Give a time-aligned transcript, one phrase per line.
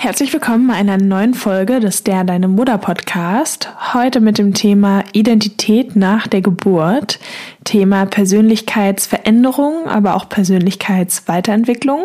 [0.00, 3.68] Herzlich willkommen bei einer neuen Folge des Der Deine Mutter Podcast.
[3.94, 7.18] Heute mit dem Thema Identität nach der Geburt,
[7.64, 12.04] Thema Persönlichkeitsveränderung, aber auch Persönlichkeitsweiterentwicklung.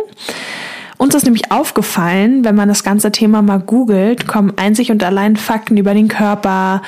[0.97, 5.35] Uns ist nämlich aufgefallen, wenn man das ganze Thema mal googelt, kommen einzig und allein
[5.37, 6.81] Fakten über den Körper,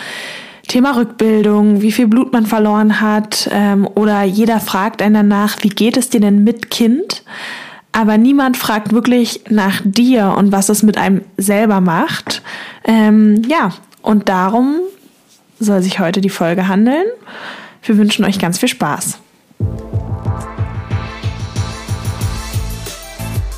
[0.67, 5.69] Thema Rückbildung, wie viel Blut man verloren hat, ähm, oder jeder fragt einen danach, wie
[5.69, 7.21] geht es dir denn mit Kind?
[7.95, 12.41] Aber niemand fragt wirklich nach dir und was es mit einem selber macht.
[12.83, 13.71] Ähm, ja,
[14.01, 14.79] und darum
[15.61, 17.05] soll sich heute die Folge handeln.
[17.83, 19.17] Wir wünschen euch ganz viel Spaß.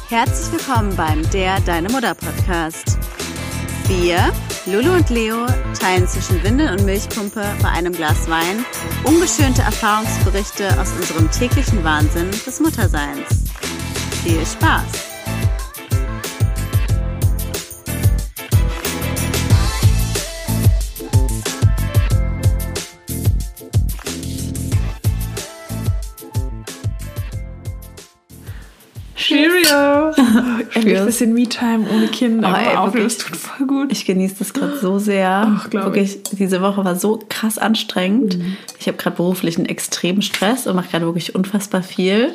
[0.09, 2.99] Herzlich willkommen beim Der Deine Mutter Podcast.
[3.87, 4.19] Wir,
[4.67, 5.47] Lulu und Leo,
[5.79, 8.63] teilen zwischen Windel und Milchpumpe bei einem Glas Wein
[9.03, 13.46] ungeschönte Erfahrungsberichte aus unserem täglichen Wahnsinn des Mutterseins.
[14.27, 14.83] Viel Spaß!
[29.15, 30.11] Cheerio!
[30.73, 32.51] Endlich ein bisschen Me-Time ohne Kinder.
[32.51, 33.93] Oh, ey, auf, das tut voll gut.
[33.93, 35.55] Ich genieße das gerade so sehr.
[35.57, 36.37] Ach, wirklich, ich.
[36.37, 38.37] diese Woche war so krass anstrengend.
[38.37, 38.57] Mhm.
[38.77, 42.33] Ich habe gerade beruflich einen extremen Stress und mache gerade wirklich unfassbar viel.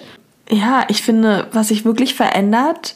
[0.51, 2.95] Ja, ich finde, was sich wirklich verändert,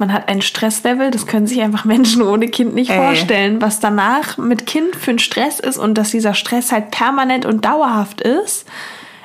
[0.00, 2.96] man hat ein Stresslevel, das können sich einfach Menschen ohne Kind nicht Ey.
[2.96, 7.44] vorstellen, was danach mit Kind für ein Stress ist und dass dieser Stress halt permanent
[7.44, 8.66] und dauerhaft ist.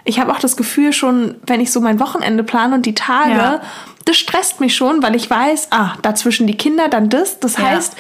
[0.04, 3.32] Ich habe auch das Gefühl schon, wenn ich so mein Wochenende plane und die Tage,
[3.32, 3.62] ja.
[4.04, 7.40] das stresst mich schon, weil ich weiß, ah, dazwischen die Kinder, dann das.
[7.40, 7.70] Das ja.
[7.70, 7.96] heißt,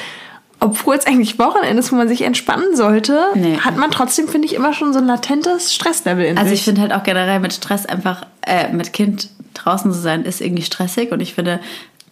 [0.59, 3.57] obwohl es eigentlich Wochenende ist, wo man sich entspannen sollte, nee.
[3.57, 6.51] hat man trotzdem, finde ich, immer schon so ein latentes Stresslevel in also sich.
[6.51, 10.23] Also ich finde halt auch generell mit Stress einfach, äh, mit Kind draußen zu sein,
[10.23, 11.59] ist irgendwie stressig und ich finde,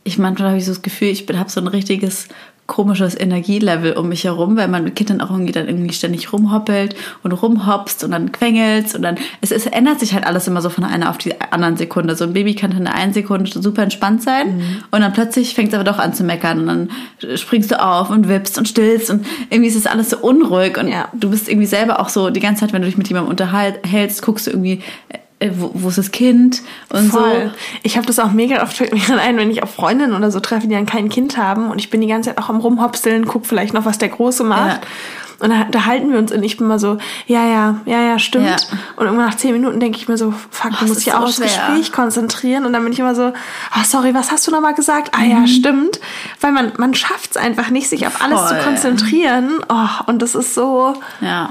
[0.04, 2.28] ich manchmal habe ich so das Gefühl, ich habe so ein richtiges
[2.66, 6.96] komisches Energielevel um mich herum, weil man mit Kindern auch irgendwie dann irgendwie ständig rumhoppelt
[7.22, 10.70] und rumhopst und dann quengelt und dann, es, es ändert sich halt alles immer so
[10.70, 12.16] von einer auf die anderen Sekunde.
[12.16, 14.84] So ein Baby kann in einer Sekunde super entspannt sein mhm.
[14.92, 18.10] und dann plötzlich fängt es aber doch an zu meckern und dann springst du auf
[18.10, 21.10] und wippst und stillst und irgendwie ist es alles so unruhig und ja.
[21.14, 24.22] du bist irgendwie selber auch so die ganze Zeit, wenn du dich mit jemandem unterhältst,
[24.22, 24.82] guckst du irgendwie
[25.44, 27.52] äh, wo, wo ist das Kind und Voll.
[27.52, 27.60] so.
[27.84, 30.40] Ich habe das auch mega oft fällt mir ein, wenn ich auf Freundinnen oder so
[30.40, 33.26] treffe, die dann kein Kind haben und ich bin die ganze Zeit auch am rumhopseln,
[33.26, 34.84] guck vielleicht noch, was der Große macht.
[34.84, 34.90] Ja.
[35.40, 38.46] Und da halten wir uns und ich bin mal so, ja, ja, ja, ja, stimmt.
[38.46, 38.78] Ja.
[38.96, 41.24] Und irgendwann nach zehn Minuten denke ich mir so, fuck, oh, du musst dich auch
[41.24, 42.66] aufs Gespräch konzentrieren.
[42.66, 43.34] Und dann bin ich immer so,
[43.76, 45.10] oh, sorry, was hast du nochmal gesagt?
[45.14, 45.48] Ah ja, mhm.
[45.48, 46.00] stimmt.
[46.40, 48.50] Weil man, man schafft es einfach nicht, sich auf alles Voll.
[48.50, 49.60] zu konzentrieren.
[49.68, 50.94] Oh, und das ist so.
[51.20, 51.50] Ja.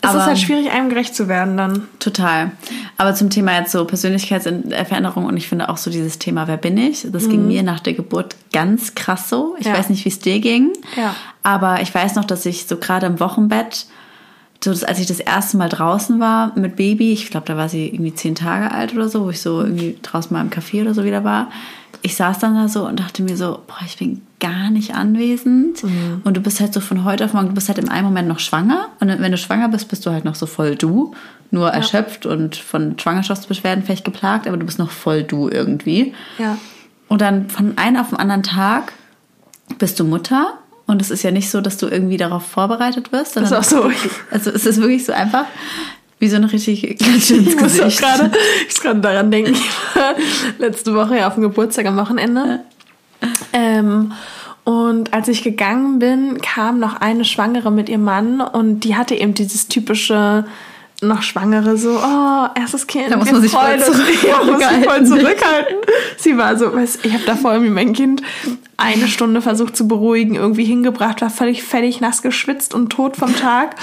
[0.00, 1.88] Es aber ist halt schwierig, einem gerecht zu werden dann.
[1.98, 2.52] Total.
[2.96, 6.76] Aber zum Thema jetzt so Persönlichkeitsveränderung und ich finde auch so dieses Thema, wer bin
[6.76, 7.06] ich?
[7.10, 7.30] Das mhm.
[7.30, 9.56] ging mir nach der Geburt ganz krass so.
[9.58, 9.74] Ich ja.
[9.74, 10.72] weiß nicht, wie es dir ging.
[10.96, 11.14] Ja.
[11.42, 13.86] Aber ich weiß noch, dass ich so gerade im Wochenbett,
[14.62, 17.68] so dass, als ich das erste Mal draußen war mit Baby, ich glaube, da war
[17.68, 20.82] sie irgendwie zehn Tage alt oder so, wo ich so irgendwie draußen mal im Café
[20.82, 21.50] oder so wieder war.
[22.02, 25.82] Ich saß dann da so und dachte mir so, boah, ich bin gar nicht anwesend.
[25.82, 26.22] Mhm.
[26.24, 28.28] Und du bist halt so von heute auf morgen, du bist halt im einen Moment
[28.28, 28.88] noch schwanger.
[29.00, 31.14] Und wenn du schwanger bist, bist du halt noch so voll du.
[31.50, 31.74] Nur ja.
[31.74, 36.14] erschöpft und von Schwangerschaftsbeschwerden vielleicht geplagt, aber du bist noch voll du irgendwie.
[36.38, 36.58] Ja.
[37.08, 38.92] Und dann von einem auf den anderen Tag
[39.78, 40.54] bist du Mutter.
[40.88, 43.36] Und es ist ja nicht so, dass du irgendwie darauf vorbereitet wirst.
[43.36, 43.90] Das ist auch so.
[44.30, 45.44] Also es ist wirklich so einfach.
[46.18, 47.74] Wie so eine richtig Klatsche ins Gesicht.
[47.74, 49.60] Ich muss gerade, daran denken, ich
[49.94, 50.14] war
[50.58, 52.60] letzte Woche ja auf dem Geburtstag am Wochenende.
[53.52, 54.12] Ähm,
[54.64, 59.14] und als ich gegangen bin, kam noch eine Schwangere mit ihrem Mann und die hatte
[59.14, 60.46] eben dieses typische
[61.00, 63.12] noch Schwangere so, oh, erstes Kind.
[63.12, 63.78] Da muss man sich voll,
[64.26, 65.76] ja, muss sich voll zurückhalten.
[66.16, 68.22] Sie war so, weiß, ich habe da vor irgendwie mein Kind
[68.76, 73.34] eine Stunde versucht zu beruhigen, irgendwie hingebracht, war völlig fertig, nass geschwitzt und tot vom
[73.36, 73.76] Tag.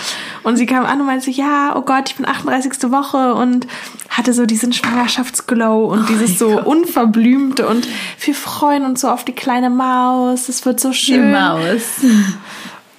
[0.43, 2.91] Und sie kam an und meinte, ja, oh Gott, ich bin 38.
[2.91, 3.67] Woche und
[4.09, 6.65] hatte so diesen Schwangerschaftsglow und oh dieses so Gott.
[6.65, 7.87] unverblümte und
[8.21, 11.21] wir freuen uns so auf die kleine Maus, es wird so schön.
[11.21, 11.83] Die Maus.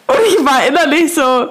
[0.06, 1.48] Und ich war innerlich so,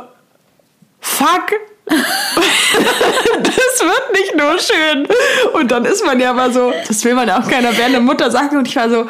[1.00, 1.54] fuck,
[1.86, 5.08] das wird nicht nur schön.
[5.54, 8.02] Und dann ist man ja aber so, das will man ja auch keiner während der
[8.02, 8.58] Mutter sagen.
[8.58, 9.08] Und ich war so,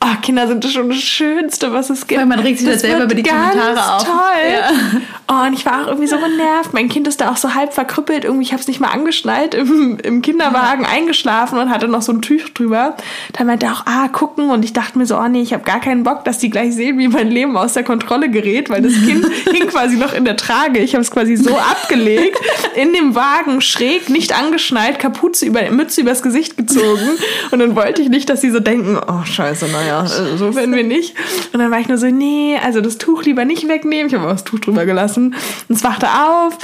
[0.00, 2.20] Oh, Kinder sind schon das Schönste, was es gibt.
[2.20, 4.04] Weil man regt sich das, selber über die Kommentare auf.
[4.04, 4.14] toll.
[4.50, 4.70] Ja.
[5.30, 6.72] Oh, und ich war auch irgendwie so genervt.
[6.72, 8.24] Mein Kind ist da auch so halb verkrüppelt.
[8.24, 10.88] Irgendwie, ich habe es nicht mal angeschnallt, im, im Kinderwagen ja.
[10.88, 12.96] eingeschlafen und hatte noch so ein Tuch drüber.
[13.34, 14.48] Dann meinte er auch, ah, gucken.
[14.48, 16.74] Und ich dachte mir so, oh nee, ich habe gar keinen Bock, dass die gleich
[16.74, 20.24] sehen, wie mein Leben aus der Kontrolle gerät, weil das Kind hing quasi noch in
[20.24, 20.78] der Trage.
[20.78, 22.40] Ich habe es quasi so abgelegt,
[22.74, 27.18] in dem Wagen schräg, nicht angeschnallt, Kapuze über, Mütze übers Gesicht gezogen.
[27.50, 30.06] Und dann wollte ich nicht, dass sie so denken, oh scheiße, nein naja,
[30.36, 31.14] so werden wir nicht.
[31.52, 34.08] Und dann war ich nur so, nee, also das Tuch lieber nicht wegnehmen.
[34.08, 35.34] Ich habe auch das Tuch drüber gelassen.
[35.68, 36.58] Und es wachte auf.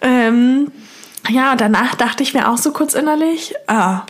[0.00, 0.70] Ähm,
[1.28, 4.02] ja, und danach dachte ich mir auch so kurz innerlich, ah,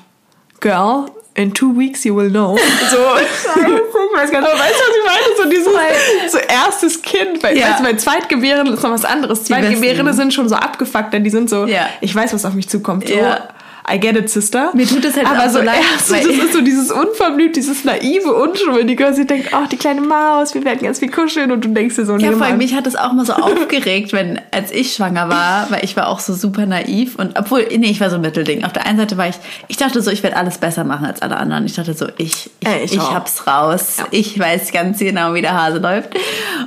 [0.61, 2.57] Girl, in two weeks you will know.
[2.91, 5.37] So, ich weiß gar nicht, weißt du, was ich meine?
[5.37, 7.73] So dieses so erstes Kind, weil ja.
[7.73, 9.45] also bei Zweitgebärenden ist noch was anderes.
[9.45, 11.89] Zweitgebärende sind schon so abgefuckt, denn die sind so, ja.
[12.01, 13.09] ich weiß, was auf mich zukommt.
[13.09, 13.49] So, ja.
[13.89, 14.71] I get it, Sister.
[14.75, 15.81] Mir tut das halt Aber auch so leid.
[15.93, 19.13] Erst, das ist so dieses unverblümt, dieses naive Unschuldige.
[19.15, 21.51] Sie denkt, ach, die kleine Maus, wir werden ganz viel kuscheln.
[21.51, 24.13] Und du denkst dir so, Ja, vor allem mich hat das auch mal so aufgeregt,
[24.13, 27.17] wenn, als ich schwanger war, weil ich war auch so super naiv.
[27.17, 28.65] Und obwohl, nee, ich war so ein Mittelding.
[28.65, 29.37] Auf der einen Seite war ich,
[29.69, 31.65] ich dachte so, ich werde alles besser machen als alle anderen.
[31.67, 33.97] Ich dachte so, ich, ich, äh, ich, ich hab's raus.
[33.99, 34.07] Ja.
[34.11, 36.15] Ich weiß ganz genau, wie der Hase läuft.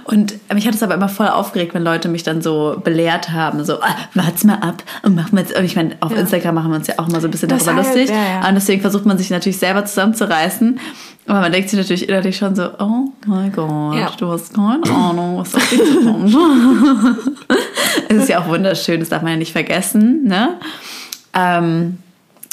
[0.04, 3.64] Und mich hat es aber immer voll aufgeregt, wenn Leute mich dann so belehrt haben.
[3.64, 5.58] So, ah, wart's mal ab und machen wir jetzt.
[5.60, 6.20] Ich meine, auf ja.
[6.20, 8.10] Instagram machen wir uns ja auch mal so ein bisschen das darüber lustig.
[8.10, 8.48] Ja, ja.
[8.48, 10.80] Und deswegen versucht man sich natürlich selber zusammenzureißen.
[11.28, 14.12] Aber man denkt sich natürlich innerlich schon so, oh mein Gott, ja.
[14.18, 16.36] du hast keine Ahnung, was dich kommt.
[18.10, 20.26] es ist ja auch wunderschön, das darf man ja nicht vergessen.
[20.26, 20.58] Ne?
[21.34, 22.00] Ähm,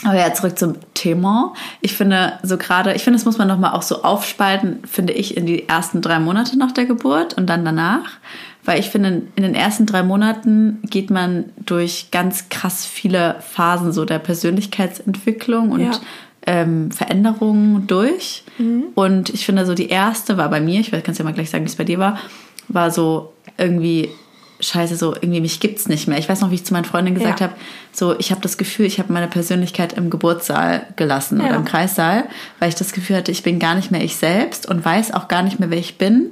[0.05, 1.53] aber ja, zurück zum Thema.
[1.81, 5.37] Ich finde so gerade, ich finde, das muss man nochmal auch so aufspalten, finde ich,
[5.37, 8.09] in die ersten drei Monate nach der Geburt und dann danach.
[8.71, 13.91] Weil ich finde, in den ersten drei Monaten geht man durch ganz krass viele Phasen
[13.91, 15.91] so der Persönlichkeitsentwicklung und ja.
[16.47, 18.45] ähm, Veränderungen durch.
[18.59, 18.85] Mhm.
[18.95, 21.51] Und ich finde, so die erste war bei mir, ich kann es ja mal gleich
[21.51, 22.21] sagen, wie es bei dir war,
[22.69, 24.11] war so irgendwie
[24.61, 26.19] scheiße, so irgendwie mich gibt's nicht mehr.
[26.19, 27.49] Ich weiß noch, wie ich zu meinen Freundinnen gesagt ja.
[27.49, 27.57] habe,
[27.91, 31.47] so ich habe das Gefühl, ich habe meine Persönlichkeit im Geburtssaal gelassen ja.
[31.47, 32.29] oder im Kreissaal,
[32.61, 35.27] weil ich das Gefühl hatte, ich bin gar nicht mehr ich selbst und weiß auch
[35.27, 36.31] gar nicht mehr, wer ich bin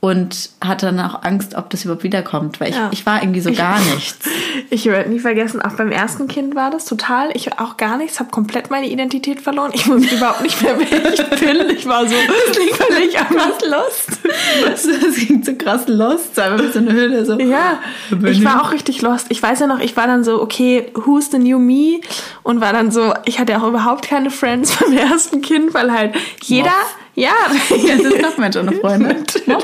[0.00, 2.88] und hatte dann auch Angst, ob das überhaupt wiederkommt, weil ich, ja.
[2.92, 4.28] ich war irgendwie so gar nichts.
[4.70, 8.20] ich werde nie vergessen, auch beim ersten Kind war das total, ich auch gar nichts,
[8.20, 9.72] habe komplett meine Identität verloren.
[9.74, 11.76] Ich wusste überhaupt nicht mehr, wer ich bin.
[11.76, 12.14] Ich war so
[12.52, 14.18] völlig krass lost.
[14.64, 17.24] Das, das ging so krass lost, einfach so eine Höhle.
[17.24, 17.38] So.
[17.38, 17.78] Ja,
[18.24, 19.26] ich war auch richtig lost.
[19.30, 22.00] Ich weiß ja noch, ich war dann so, okay, who's the new me?
[22.42, 26.14] Und war dann so, ich hatte auch überhaupt keine Friends beim ersten Kind, weil halt
[26.42, 26.68] jeder...
[26.68, 29.16] Moff ja, das ist doch Mensch ohne Freunde.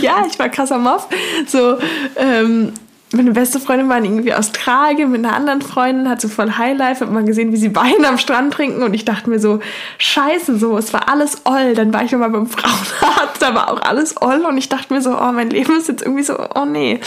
[0.00, 1.08] ja, ich war krasser Moff.
[1.46, 1.78] So,
[2.16, 2.72] ähm,
[3.12, 7.12] meine beste Freundin war irgendwie Australien mit einer anderen Freundin, hat so voll Highlife, hat
[7.12, 9.60] man gesehen, wie sie Wein am Strand trinken und ich dachte mir so,
[9.98, 11.74] scheiße, so, es war alles oll.
[11.74, 15.02] Dann war ich nochmal beim Frauenarzt, da war auch alles oll und ich dachte mir
[15.02, 17.00] so, oh, mein Leben ist jetzt irgendwie so, oh nee.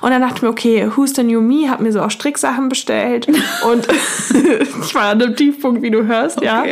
[0.00, 1.70] Und dann dachte ich mir, okay, who's the new me?
[1.70, 3.28] Hab mir so auch Stricksachen bestellt
[3.70, 3.86] und
[4.82, 6.46] ich war an einem Tiefpunkt, wie du hörst, okay.
[6.46, 6.64] ja.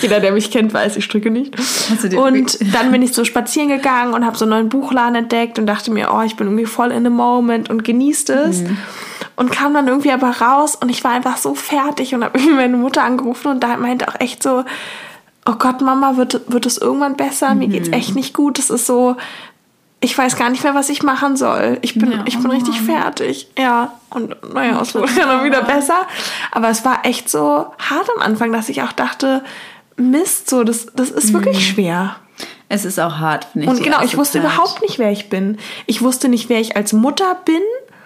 [0.00, 1.54] Jeder, der mich kennt, weiß, ich stricke nicht.
[2.16, 5.66] Und dann bin ich so spazieren gegangen und habe so einen neuen Buchladen entdeckt und
[5.66, 8.66] dachte mir, oh, ich bin irgendwie voll in the moment und genieße ist.
[8.66, 8.78] Mhm.
[9.34, 12.54] Und kam dann irgendwie aber raus und ich war einfach so fertig und habe irgendwie
[12.56, 14.64] meine Mutter angerufen und da meinte auch echt so,
[15.46, 17.54] oh Gott, Mama, wird, wird es irgendwann besser?
[17.54, 17.94] Mir geht's mhm.
[17.94, 18.58] echt nicht gut.
[18.58, 19.16] Es ist so,
[20.00, 21.78] ich weiß gar nicht mehr, was ich machen soll.
[21.82, 23.48] Ich bin, ja, ich bin oh richtig fertig.
[23.56, 26.06] Ja, und naja, es wurde ja dann wieder besser.
[26.50, 29.42] Aber es war echt so hart am Anfang, dass ich auch dachte,
[29.96, 31.34] Mist, so, das, das ist mhm.
[31.34, 32.16] wirklich schwer.
[32.68, 33.70] Es ist auch hart, finde ich.
[33.70, 34.44] Und genau, ich wusste Zeit.
[34.44, 35.58] überhaupt nicht, wer ich bin.
[35.86, 37.60] Ich wusste nicht, wer ich als Mutter bin.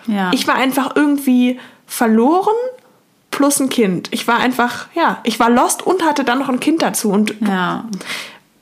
[0.06, 0.30] Ja.
[0.32, 2.54] Ich war einfach irgendwie verloren
[3.30, 4.08] plus ein Kind.
[4.12, 7.10] Ich war einfach, ja, ich war lost und hatte dann noch ein Kind dazu.
[7.10, 7.84] Und ja.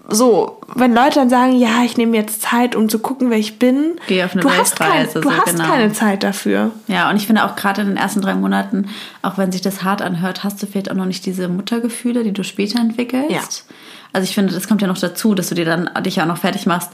[0.09, 3.59] so, wenn Leute dann sagen, ja, ich nehme jetzt Zeit, um zu gucken, wer ich
[3.59, 5.65] bin, Geh auf eine du hast, kein, du so, hast genau.
[5.65, 6.73] keine Zeit dafür.
[6.89, 8.89] Ja, und ich finde auch gerade in den ersten drei Monaten,
[9.23, 12.33] auch wenn sich das hart anhört, hast du vielleicht auch noch nicht diese Muttergefühle, die
[12.33, 13.31] du später entwickelst.
[13.31, 13.75] Ja.
[14.13, 16.39] Also ich finde, das kommt ja noch dazu, dass du dir dann dich auch noch
[16.39, 16.91] fertig machst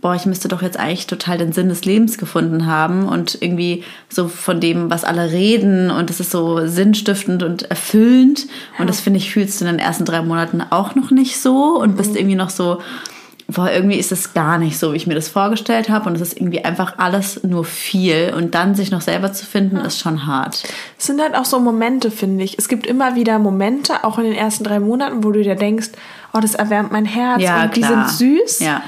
[0.00, 3.84] boah, ich müsste doch jetzt eigentlich total den Sinn des Lebens gefunden haben und irgendwie
[4.08, 8.44] so von dem, was alle reden und es ist so sinnstiftend und erfüllend.
[8.44, 8.80] Ja.
[8.80, 11.78] Und das finde ich, fühlst du in den ersten drei Monaten auch noch nicht so
[11.80, 12.16] und bist mhm.
[12.16, 12.78] irgendwie noch so,
[13.48, 16.20] boah, irgendwie ist es gar nicht so, wie ich mir das vorgestellt habe und es
[16.20, 20.26] ist irgendwie einfach alles nur viel und dann sich noch selber zu finden, ist schon
[20.26, 20.64] hart.
[20.98, 22.58] Es sind halt auch so Momente, finde ich.
[22.58, 25.88] Es gibt immer wieder Momente, auch in den ersten drei Monaten, wo du dir denkst,
[26.34, 28.06] oh, das erwärmt mein Herz ja, und klar.
[28.06, 28.60] die sind süß.
[28.60, 28.82] Ja.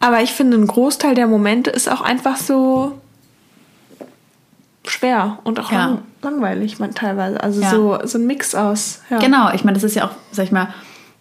[0.00, 2.98] Aber ich finde, ein Großteil der Momente ist auch einfach so
[4.86, 5.78] schwer und auch ja.
[5.78, 7.42] lang, langweilig man teilweise.
[7.42, 7.70] Also ja.
[7.70, 9.02] so, so ein Mix aus.
[9.10, 9.18] Ja.
[9.18, 10.68] Genau, ich meine, das ist ja auch, sag ich mal,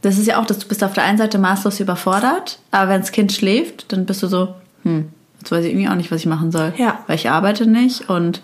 [0.01, 3.01] das ist ja auch, dass du bist auf der einen Seite maßlos überfordert, aber wenn
[3.01, 6.21] das Kind schläft, dann bist du so, hm, jetzt weiß ich irgendwie auch nicht, was
[6.21, 6.73] ich machen soll.
[6.77, 6.99] Ja.
[7.07, 8.41] Weil ich arbeite nicht und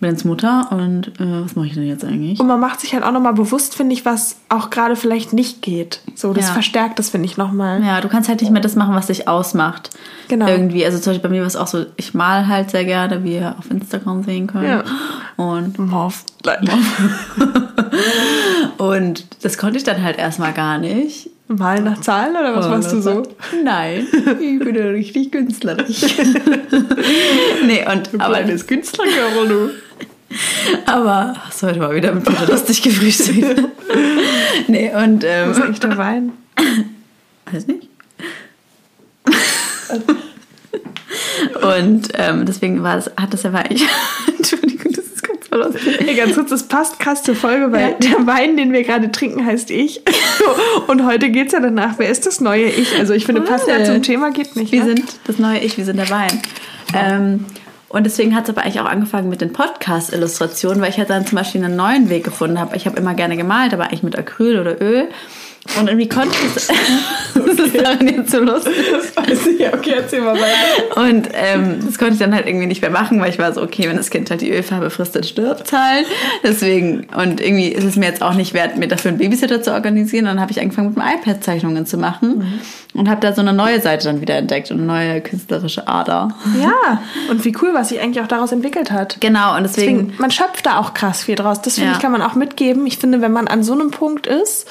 [0.00, 2.40] bin jetzt Mutter und äh, was mache ich denn jetzt eigentlich?
[2.40, 5.60] Und man macht sich halt auch nochmal bewusst, finde ich, was auch gerade vielleicht nicht
[5.60, 6.00] geht.
[6.14, 6.52] So, das ja.
[6.54, 7.84] verstärkt das, finde ich, nochmal.
[7.84, 9.90] Ja, du kannst halt nicht mehr das machen, was dich ausmacht.
[10.28, 10.46] Genau.
[10.46, 10.86] Irgendwie.
[10.86, 13.34] Also zum Beispiel bei mir war es auch so, ich mal halt sehr gerne, wie
[13.34, 14.66] ihr auf Instagram sehen könnt.
[14.66, 14.84] Ja.
[15.36, 15.78] Und
[18.78, 22.92] und das konnte ich dann halt erstmal gar nicht Malen nach Zahlen oder was machst
[22.92, 23.22] du so?
[23.64, 24.06] Nein,
[24.40, 26.02] ich bin ja richtig künstlerisch.
[27.66, 28.12] nee, und.
[28.12, 29.70] Du aber, kleines Künstlerkörper, du.
[30.86, 33.62] Aber hast du heute mal wieder mit mir lustig gefrühstückt?
[34.68, 35.24] nee, und.
[35.24, 36.32] Ähm, Was ist eigentlich der Wein?
[37.50, 37.88] Weiß nicht.
[41.62, 43.76] und ähm, deswegen war das, hat das ja Wein.
[44.38, 44.89] Entschuldigung,
[45.50, 45.98] ganz verloren.
[45.98, 48.16] Hey, ganz kurz, das passt krass zur Folge, weil ja.
[48.16, 50.02] der Wein, den wir gerade trinken, heißt ich.
[50.86, 52.98] Und heute geht es ja danach, wer ist das neue Ich?
[52.98, 54.72] Also ich finde, passt ja zum Thema, geht nicht.
[54.72, 54.96] Wir ne?
[54.96, 56.40] sind das neue Ich, wir sind der Wein.
[56.94, 57.46] Ähm,
[57.88, 61.26] und deswegen hat es aber eigentlich auch angefangen mit den Podcast-Illustrationen, weil ich halt dann
[61.26, 62.76] zum Beispiel einen neuen Weg gefunden habe.
[62.76, 65.08] Ich habe immer gerne gemalt, aber eigentlich mit Acryl oder Öl.
[65.78, 66.68] Und irgendwie konnte ich das.
[67.34, 68.72] das ist daran jetzt so lustig.
[69.14, 70.96] Weiß ich, okay, erzähl mal weiter.
[70.96, 73.62] Und ähm, das konnte ich dann halt irgendwie nicht mehr machen, weil ich war so,
[73.62, 76.06] okay, wenn das Kind halt die Ölfarbe frisst, dann stirbt halt.
[76.42, 79.72] Deswegen, und irgendwie ist es mir jetzt auch nicht wert, mir dafür einen Babysitter zu
[79.72, 80.24] organisieren.
[80.24, 82.38] Dann habe ich angefangen, mit dem iPad Zeichnungen zu machen.
[82.38, 83.00] Mhm.
[83.00, 86.34] Und habe da so eine neue Seite dann wieder entdeckt und eine neue künstlerische Ader.
[86.60, 89.18] Ja, und wie cool, was sich eigentlich auch daraus entwickelt hat.
[89.20, 89.98] Genau, und deswegen.
[89.98, 91.62] deswegen man schöpft da auch krass viel draus.
[91.62, 91.96] Das finde ja.
[91.96, 92.86] ich, kann man auch mitgeben.
[92.86, 94.66] Ich finde, wenn man an so einem Punkt ist,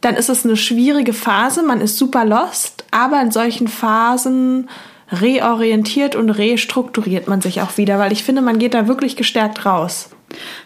[0.00, 4.68] dann ist es eine schwierige Phase, man ist super lost, aber in solchen Phasen
[5.10, 9.64] reorientiert und restrukturiert man sich auch wieder, weil ich finde, man geht da wirklich gestärkt
[9.64, 10.10] raus.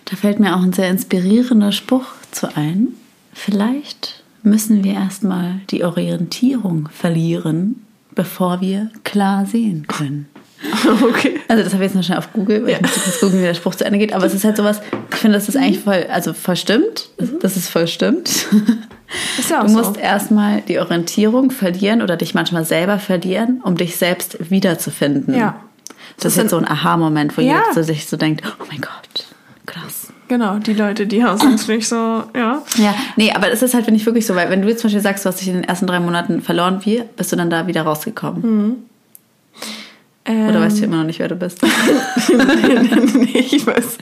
[0.06, 2.88] Da fällt mir auch ein sehr inspirierender Spruch zu ein.
[3.32, 10.28] Vielleicht müssen wir erstmal die Orientierung verlieren, bevor wir klar sehen können.
[11.02, 11.40] Okay.
[11.48, 12.76] Also das habe ich jetzt noch schnell auf Google, weil ja.
[12.76, 14.12] ich muss kurz gucken, wie der Spruch zu Ende geht.
[14.12, 17.08] Aber es ist halt sowas, ich finde, das ist eigentlich voll, also voll stimmt.
[17.20, 17.38] Mhm.
[17.40, 18.46] Das ist voll stimmt.
[19.48, 20.00] Ja du musst so.
[20.00, 25.34] erstmal die Orientierung verlieren oder dich manchmal selber verlieren, um dich selbst wiederzufinden.
[25.34, 25.60] Ja.
[26.16, 27.62] Das, das ist jetzt so ein Aha-Moment, wo ja.
[27.68, 29.26] jeder sich so denkt, oh mein Gott,
[29.66, 30.08] krass.
[30.28, 32.62] Genau, die Leute, die sonst nicht so, ja.
[32.76, 34.88] Ja, nee, aber das ist halt, finde ich, wirklich so, weil wenn du jetzt zum
[34.88, 37.50] Beispiel sagst, du hast dich in den ersten drei Monaten verloren, wie bist du dann
[37.50, 38.66] da wieder rausgekommen?
[38.66, 38.76] Mhm.
[40.24, 41.60] Ähm, Oder weißt du immer noch nicht, wer du bist?
[43.14, 43.98] nee, ich weiß.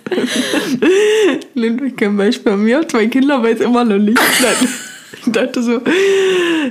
[1.55, 2.57] Lindwig kein Beispiel.
[2.57, 4.19] Mir zwei Kinder weiß immer noch nicht.
[5.13, 5.81] Ich dachte so,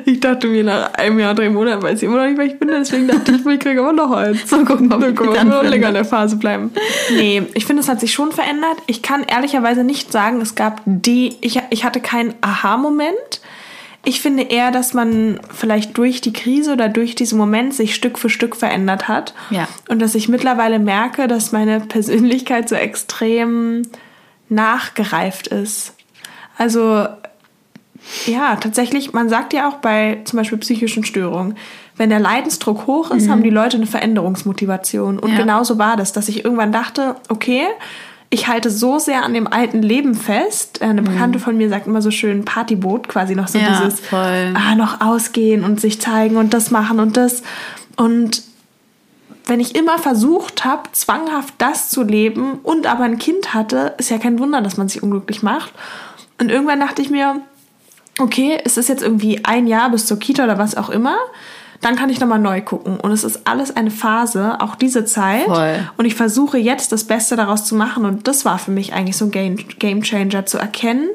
[0.06, 2.58] ich dachte mir nach einem Jahr, drei Monaten weiß ich immer noch nicht, wer ich
[2.58, 2.70] bin.
[2.70, 4.50] Deswegen dachte ich, ich kriege immer noch eins.
[4.50, 6.72] So gucken, ob dann können wir noch länger in der Phase bleiben.
[7.12, 8.78] Nee, ich finde, es hat sich schon verändert.
[8.88, 13.42] Ich kann ehrlicherweise nicht sagen, es gab die, ich, ich hatte keinen Aha-Moment.
[14.06, 18.18] Ich finde eher, dass man vielleicht durch die Krise oder durch diesen Moment sich Stück
[18.18, 19.34] für Stück verändert hat.
[19.50, 19.68] Ja.
[19.90, 23.84] Und dass ich mittlerweile merke, dass meine Persönlichkeit so extrem
[24.48, 25.94] nachgereift ist.
[26.58, 27.08] Also,
[28.26, 31.56] ja, tatsächlich, man sagt ja auch bei zum Beispiel psychischen Störungen,
[31.98, 33.32] wenn der Leidensdruck hoch ist, mhm.
[33.32, 35.20] haben die Leute eine Veränderungsmotivation.
[35.20, 35.38] Und ja.
[35.38, 37.64] genauso war das, dass ich irgendwann dachte, okay,
[38.30, 40.82] ich halte so sehr an dem alten Leben fest.
[40.82, 41.44] Äh, eine Bekannte mhm.
[41.44, 44.54] von mir sagt immer so schön Partyboot, quasi noch so ja, dieses voll.
[44.54, 47.44] Ah, noch ausgehen und sich zeigen und das machen und das.
[47.96, 48.44] Und
[49.46, 54.12] wenn ich immer versucht habe, zwanghaft das zu leben und aber ein Kind hatte, ist
[54.12, 55.74] ja kein Wunder, dass man sich unglücklich macht.
[56.40, 57.42] Und irgendwann dachte ich mir,
[58.20, 61.18] okay, es ist jetzt irgendwie ein Jahr bis zur Kita oder was auch immer
[61.82, 63.00] dann kann ich nochmal neu gucken.
[63.00, 65.46] Und es ist alles eine Phase, auch diese Zeit.
[65.46, 65.90] Voll.
[65.98, 68.06] Und ich versuche jetzt das Beste daraus zu machen.
[68.06, 71.10] Und das war für mich eigentlich so ein Game, Game Changer zu erkennen.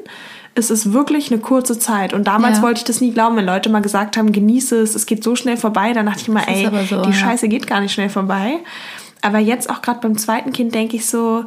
[0.55, 2.13] Es ist wirklich eine kurze Zeit.
[2.13, 2.63] Und damals ja.
[2.63, 5.35] wollte ich das nie glauben, wenn Leute mal gesagt haben, genieße es, es geht so
[5.35, 5.93] schnell vorbei.
[5.93, 7.15] Dann dachte ich immer, ey, so, die ja.
[7.15, 8.59] Scheiße geht gar nicht schnell vorbei.
[9.21, 11.45] Aber jetzt auch gerade beim zweiten Kind denke ich so,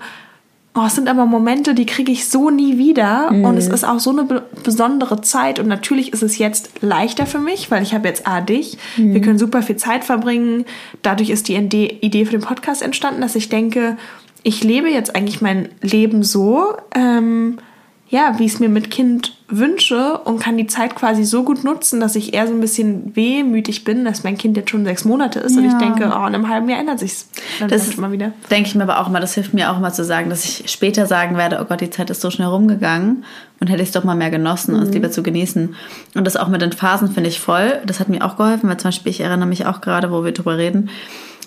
[0.79, 3.33] Oh, es sind aber Momente, die kriege ich so nie wieder.
[3.33, 3.45] Mhm.
[3.45, 5.59] Und es ist auch so eine be besondere Zeit.
[5.59, 8.79] Und natürlich ist es jetzt leichter für mich, weil ich habe jetzt A, dich.
[8.97, 9.15] Mhm.
[9.15, 10.67] Wir können super viel Zeit verbringen.
[11.03, 13.97] Dadurch ist die Idee für den Podcast entstanden, dass ich denke,
[14.45, 17.59] ich lebe jetzt eigentlich mein Leben so, ähm,
[18.11, 21.63] ja, wie ich es mir mit Kind wünsche und kann die Zeit quasi so gut
[21.63, 25.05] nutzen, dass ich eher so ein bisschen wehmütig bin, dass mein Kind jetzt schon sechs
[25.05, 25.63] Monate ist ja.
[25.63, 27.29] und ich denke, oh, in einem halben Jahr ändert sich's
[27.61, 28.33] dann das immer wieder.
[28.51, 30.71] Denke ich mir aber auch immer, das hilft mir auch immer zu sagen, dass ich
[30.71, 33.25] später sagen werde, oh Gott, die Zeit ist so schnell rumgegangen
[33.61, 34.81] und hätte ich es doch mal mehr genossen mhm.
[34.81, 35.75] und es lieber zu genießen.
[36.15, 37.79] Und das auch mit den Phasen finde ich voll.
[37.85, 40.33] Das hat mir auch geholfen, weil zum Beispiel ich erinnere mich auch gerade, wo wir
[40.33, 40.89] drüber reden,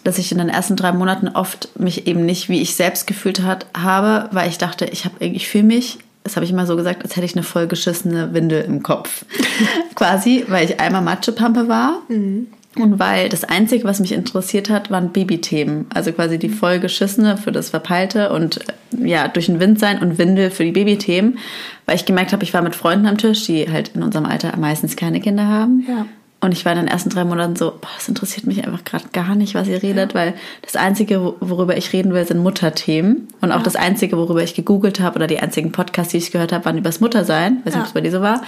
[0.03, 3.41] dass ich in den ersten drei Monaten oft mich eben nicht wie ich selbst gefühlt
[3.43, 6.75] hat, habe, weil ich dachte, ich habe ich fühle mich das habe ich immer so
[6.75, 9.25] gesagt, als hätte ich eine vollgeschissene Windel im Kopf.
[9.95, 12.01] Quasi, weil ich einmal Matschepampe war.
[12.09, 12.47] Mhm.
[12.77, 15.87] Und weil das Einzige, was mich interessiert hat, waren Babythemen.
[15.93, 18.59] Also quasi die vollgeschissene für das Verpeilte und
[18.97, 21.37] ja, durch den Wind sein und Windel für die Babythemen.
[21.85, 24.55] Weil ich gemerkt habe, ich war mit Freunden am Tisch, die halt in unserem Alter
[24.55, 25.85] meistens keine Kinder haben.
[25.85, 26.05] Ja.
[26.43, 29.05] Und ich war in den ersten drei Monaten so, boah, das interessiert mich einfach gerade
[29.13, 30.19] gar nicht, was ihr redet, ja.
[30.19, 30.33] weil
[30.63, 33.27] das Einzige, worüber ich reden will, sind Mutterthemen.
[33.41, 33.63] Und auch ja.
[33.63, 36.79] das Einzige, worüber ich gegoogelt habe oder die einzigen Podcasts, die ich gehört habe, waren
[36.79, 37.57] übers Muttersein.
[37.57, 37.81] Weiß nicht, ja.
[37.81, 38.41] ob es bei dir so war.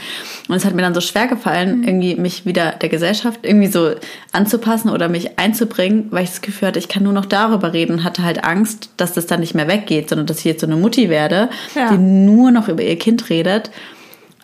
[0.50, 1.84] Und es hat mir dann so schwer gefallen, mhm.
[1.84, 3.92] irgendwie mich wieder der Gesellschaft irgendwie so
[4.32, 7.94] anzupassen oder mich einzubringen, weil ich das Gefühl hatte, ich kann nur noch darüber reden
[7.94, 10.68] und hatte halt Angst, dass das dann nicht mehr weggeht, sondern dass ich jetzt so
[10.68, 11.50] eine Mutti werde,
[11.92, 13.70] die nur noch über ihr Kind redet.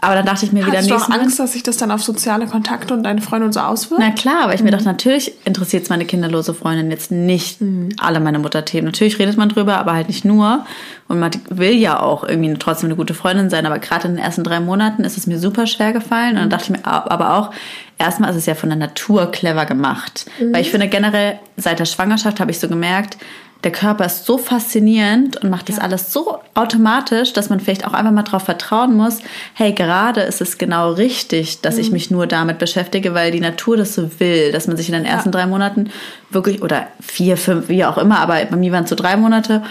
[0.01, 2.48] Aber dann dachte ich mir Hast wieder du Angst, dass sich das dann auf soziale
[2.48, 4.01] Kontakte und deine Freunde und so auswirkt?
[4.01, 4.65] Na klar, aber ich mhm.
[4.65, 7.89] mir dachte, natürlich interessiert es meine kinderlose Freundin jetzt nicht mhm.
[7.98, 8.86] alle meine Mutterthemen.
[8.86, 10.65] Natürlich redet man drüber, aber halt nicht nur.
[11.10, 13.65] Und man will ja auch irgendwie trotzdem eine gute Freundin sein.
[13.65, 16.36] Aber gerade in den ersten drei Monaten ist es mir super schwer gefallen.
[16.36, 17.51] Und dann dachte ich mir aber auch,
[17.98, 20.27] erstmal ist es ja von der Natur clever gemacht.
[20.39, 20.53] Mhm.
[20.53, 23.18] Weil ich finde generell, seit der Schwangerschaft habe ich so gemerkt,
[23.63, 25.83] der Körper ist so faszinierend und macht das ja.
[25.83, 29.19] alles so automatisch, dass man vielleicht auch einfach mal darauf vertrauen muss,
[29.53, 31.81] hey, gerade ist es genau richtig, dass mhm.
[31.81, 34.93] ich mich nur damit beschäftige, weil die Natur das so will, dass man sich in
[34.93, 35.33] den ersten ja.
[35.33, 35.89] drei Monaten
[36.29, 39.61] wirklich, oder vier, fünf, wie auch immer, aber bei mir waren es so drei Monate,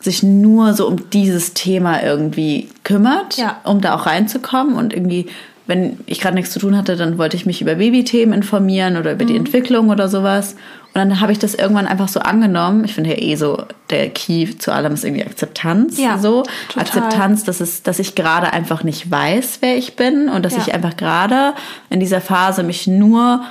[0.00, 3.60] sich nur so um dieses Thema irgendwie kümmert, ja.
[3.64, 5.28] um da auch reinzukommen und irgendwie
[5.66, 9.12] wenn ich gerade nichts zu tun hatte, dann wollte ich mich über Babythemen informieren oder
[9.12, 9.28] über mhm.
[9.28, 10.54] die Entwicklung oder sowas.
[10.96, 12.82] Und dann habe ich das irgendwann einfach so angenommen.
[12.86, 15.98] Ich finde ja eh so, der Key zu allem ist irgendwie Akzeptanz.
[15.98, 16.42] Ja, so.
[16.68, 16.84] Total.
[16.84, 20.60] Akzeptanz, dass, es, dass ich gerade einfach nicht weiß, wer ich bin und dass ja.
[20.62, 21.52] ich einfach gerade
[21.90, 23.44] in dieser Phase mich nur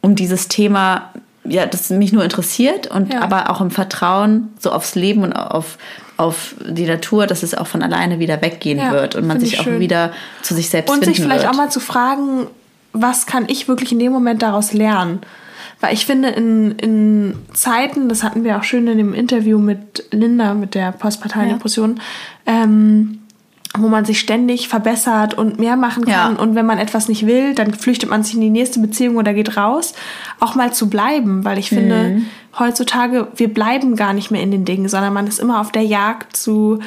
[0.00, 1.12] um dieses Thema,
[1.44, 3.20] ja, das mich nur interessiert und ja.
[3.20, 5.78] aber auch im Vertrauen so aufs Leben und auf,
[6.16, 9.60] auf die Natur, dass es auch von alleine wieder weggehen ja, wird und man sich
[9.60, 9.78] auch schön.
[9.78, 10.10] wieder
[10.42, 11.52] zu sich selbst und finden sich vielleicht wird.
[11.52, 12.48] auch mal zu fragen,
[12.92, 15.20] was kann ich wirklich in dem Moment daraus lernen?
[15.80, 20.04] Weil ich finde, in, in Zeiten, das hatten wir auch schön in dem Interview mit
[20.10, 22.00] Linda, mit der postpartalen Depression,
[22.46, 22.64] ja.
[22.64, 23.20] ähm,
[23.78, 26.34] wo man sich ständig verbessert und mehr machen kann.
[26.34, 26.42] Ja.
[26.42, 29.32] Und wenn man etwas nicht will, dann flüchtet man sich in die nächste Beziehung oder
[29.32, 29.94] geht raus.
[30.38, 32.26] Auch mal zu bleiben, weil ich finde, mhm.
[32.58, 35.84] heutzutage, wir bleiben gar nicht mehr in den Dingen, sondern man ist immer auf der
[35.84, 36.80] Jagd zu,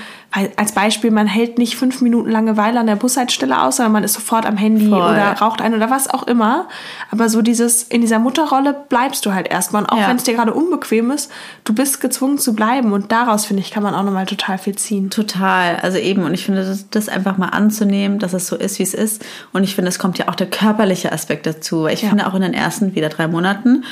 [0.56, 4.13] als Beispiel, man hält nicht fünf Minuten Langeweile an der Bushaltestelle aus, sondern man ist
[4.13, 5.00] sofort am Handy Voll.
[5.00, 6.68] oder raucht ein oder was auch immer.
[7.12, 9.84] Aber so dieses, in dieser Mutterrolle bleibst du halt erstmal.
[9.84, 10.10] Und auch ja.
[10.10, 11.32] wenn es dir gerade unbequem ist,
[11.66, 12.94] du bist gezwungen zu bleiben.
[12.94, 15.12] Und daraus, finde ich, kann man auch nochmal total viel ziehen.
[15.12, 15.75] Total.
[15.75, 18.84] Also eben, und ich finde, das, das, einfach mal anzunehmen, dass es so ist, wie
[18.84, 19.24] es ist.
[19.51, 21.86] Und ich finde, es kommt ja auch der körperliche Aspekt dazu.
[21.86, 22.10] Ich ja.
[22.10, 23.84] finde auch in den ersten wieder drei Monaten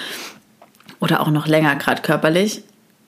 [1.00, 2.64] oder auch noch länger gerade körperlich,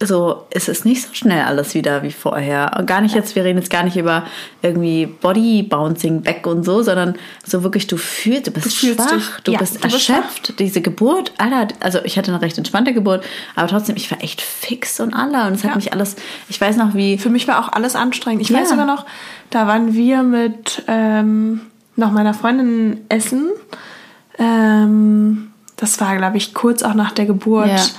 [0.06, 2.76] so ist es nicht so schnell alles wieder wie vorher.
[2.78, 4.26] Und gar nicht jetzt, wir reden jetzt gar nicht über
[4.62, 9.12] irgendwie Body Bouncing Back und so, sondern so wirklich, du fühlst, du bist du schwach,
[9.12, 9.26] dich.
[9.44, 10.48] du ja, bist du erschöpft.
[10.48, 13.24] Bist Diese Geburt, Alter, also ich hatte eine recht entspannte Geburt,
[13.56, 15.70] aber trotzdem, ich war echt fix und aller und es ja.
[15.70, 16.16] hat mich alles,
[16.50, 17.18] ich weiß noch wie.
[17.18, 18.42] Für mich war auch alles anstrengend.
[18.42, 18.60] Ich ja.
[18.60, 19.06] weiß sogar noch,
[19.50, 21.62] da waren wir mit ähm,
[21.96, 23.50] noch meiner Freundin essen.
[24.40, 27.94] Ähm, das war, glaube ich, kurz auch nach der Geburt.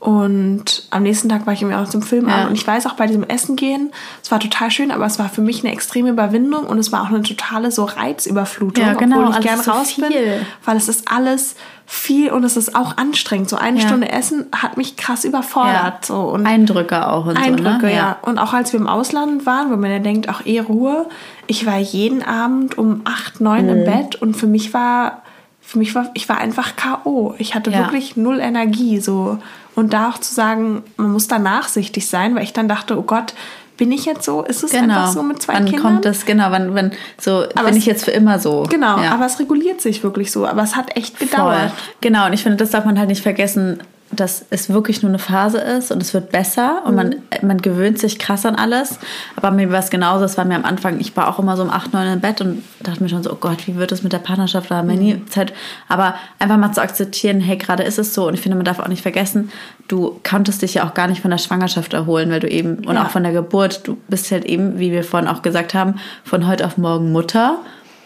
[0.00, 2.36] Und am nächsten Tag war ich irgendwie auch zum Film ja.
[2.36, 2.48] an.
[2.48, 3.90] Und ich weiß auch bei diesem Essen gehen,
[4.22, 7.02] es war total schön, aber es war für mich eine extreme Überwindung und es war
[7.02, 10.06] auch eine totale so Reizüberflutung, ja, genau, obwohl ich gern so raus viel.
[10.06, 10.46] bin.
[10.64, 13.48] Weil es ist alles viel und es ist auch anstrengend.
[13.48, 13.88] So eine ja.
[13.88, 16.04] Stunde Essen hat mich krass überfordert.
[16.04, 16.20] So.
[16.20, 17.94] Und Eindrücke auch und Eindrücke, so, ne?
[17.94, 18.18] ja.
[18.22, 21.06] Und auch als wir im Ausland waren, wo man ja denkt, auch eh Ruhe.
[21.48, 23.70] Ich war jeden Abend um acht, neun mhm.
[23.70, 25.22] im Bett und für mich war
[25.60, 27.34] für mich war, ich war einfach K.O.
[27.36, 27.80] Ich hatte ja.
[27.80, 29.38] wirklich null Energie, so.
[29.78, 33.02] Und da auch zu sagen, man muss da nachsichtig sein, weil ich dann dachte, oh
[33.02, 33.32] Gott,
[33.76, 34.42] bin ich jetzt so?
[34.42, 34.82] Ist es genau.
[34.82, 35.84] einfach so mit zwei wann Kindern?
[35.84, 38.64] Wann kommt das, genau, wann, wenn, so, aber bin ich jetzt für immer so.
[38.68, 39.12] Genau, ja.
[39.12, 40.48] aber es reguliert sich wirklich so.
[40.48, 41.70] Aber es hat echt gedauert.
[41.70, 41.70] Voll.
[42.00, 43.78] Genau, und ich finde, das darf man halt nicht vergessen
[44.10, 46.96] dass es wirklich nur eine Phase ist und es wird besser und mhm.
[46.96, 48.98] man, man gewöhnt sich krass an alles.
[49.36, 51.62] Aber mir war es genauso, es war mir am Anfang, ich war auch immer so
[51.62, 54.02] um 8, 9 im Bett und dachte mir schon so, oh Gott, wie wird es
[54.02, 54.70] mit der Partnerschaft?
[54.70, 55.02] Da haben wir mhm.
[55.02, 55.52] nie Zeit.
[55.88, 58.26] Aber einfach mal zu akzeptieren, hey, gerade ist es so.
[58.28, 59.50] Und ich finde, man darf auch nicht vergessen,
[59.88, 62.94] du konntest dich ja auch gar nicht von der Schwangerschaft erholen, weil du eben, und
[62.94, 63.04] ja.
[63.04, 66.46] auch von der Geburt, du bist halt eben, wie wir vorhin auch gesagt haben, von
[66.46, 67.58] heute auf morgen Mutter.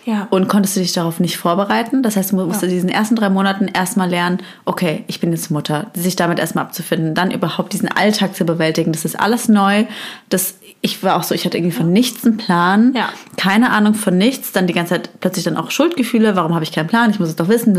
[0.04, 0.26] Ja.
[0.30, 2.02] Und konntest du dich darauf nicht vorbereiten.
[2.02, 2.68] Das heißt, du musst ja.
[2.68, 6.64] in diesen ersten drei Monaten erstmal lernen, okay, ich bin jetzt Mutter, sich damit erstmal
[6.64, 8.92] abzufinden, dann überhaupt diesen Alltag zu bewältigen.
[8.92, 9.84] Das ist alles neu.
[10.28, 13.08] Das, ich war auch so, ich hatte irgendwie von nichts einen Plan, ja.
[13.36, 16.72] keine Ahnung von nichts, dann die ganze Zeit plötzlich dann auch Schuldgefühle, warum habe ich
[16.72, 17.76] keinen Plan, ich muss es doch wissen.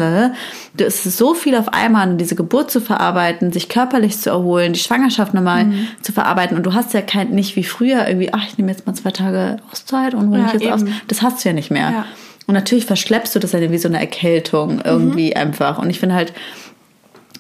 [0.78, 4.80] Es ist so viel auf einmal, diese Geburt zu verarbeiten, sich körperlich zu erholen, die
[4.80, 5.88] Schwangerschaft nochmal mhm.
[6.02, 6.56] zu verarbeiten.
[6.56, 9.12] Und du hast ja kein, nicht wie früher irgendwie, ach, ich nehme jetzt mal zwei
[9.12, 10.86] Tage Auszeit und ruhe mich jetzt aus.
[11.10, 11.92] Das hast du ja nicht mehr.
[11.92, 12.06] Ja.
[12.48, 15.38] Und natürlich verschleppst du das dann wie so eine Erkältung irgendwie mhm.
[15.42, 15.78] einfach.
[15.78, 16.32] Und ich finde halt,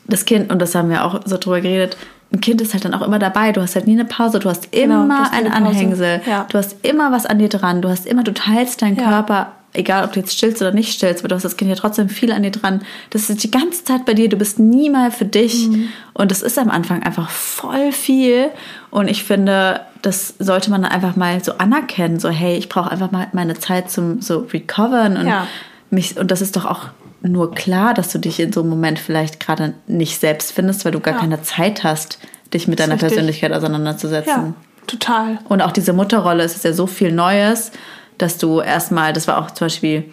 [0.08, 1.96] das Kind, und das haben wir auch so drüber geredet,
[2.34, 3.52] ein Kind ist halt dann auch immer dabei.
[3.52, 4.40] Du hast halt nie eine Pause.
[4.40, 6.22] Du hast genau, immer genau, ein Anhängsel.
[6.26, 6.46] Ja.
[6.50, 7.82] Du hast immer was an dir dran.
[7.82, 9.08] Du hast immer, du teilst deinen ja.
[9.08, 11.76] Körper egal ob du jetzt stillst oder nicht stillst, aber du hast das Kind ja
[11.76, 12.82] trotzdem viel an dir dran.
[13.10, 15.68] Das ist die ganze Zeit bei dir, du bist nie mal für dich.
[15.68, 15.90] Mhm.
[16.14, 18.50] Und das ist am Anfang einfach voll viel.
[18.92, 22.20] Und ich finde, das sollte man dann einfach mal so anerkennen.
[22.20, 25.48] So, hey, ich brauche einfach mal meine Zeit zum so recovern und ja.
[25.90, 26.90] mich, und das ist doch auch
[27.24, 30.92] nur klar, dass du dich in so einem Moment vielleicht gerade nicht selbst findest, weil
[30.92, 31.20] du gar ja.
[31.20, 32.20] keine Zeit hast,
[32.54, 34.28] dich mit deiner Persönlichkeit auseinanderzusetzen.
[34.28, 34.54] Ja,
[34.88, 35.40] total.
[35.48, 37.72] Und auch diese Mutterrolle, es ist ja so viel Neues,
[38.18, 40.06] dass du erstmal, das war auch zum Beispiel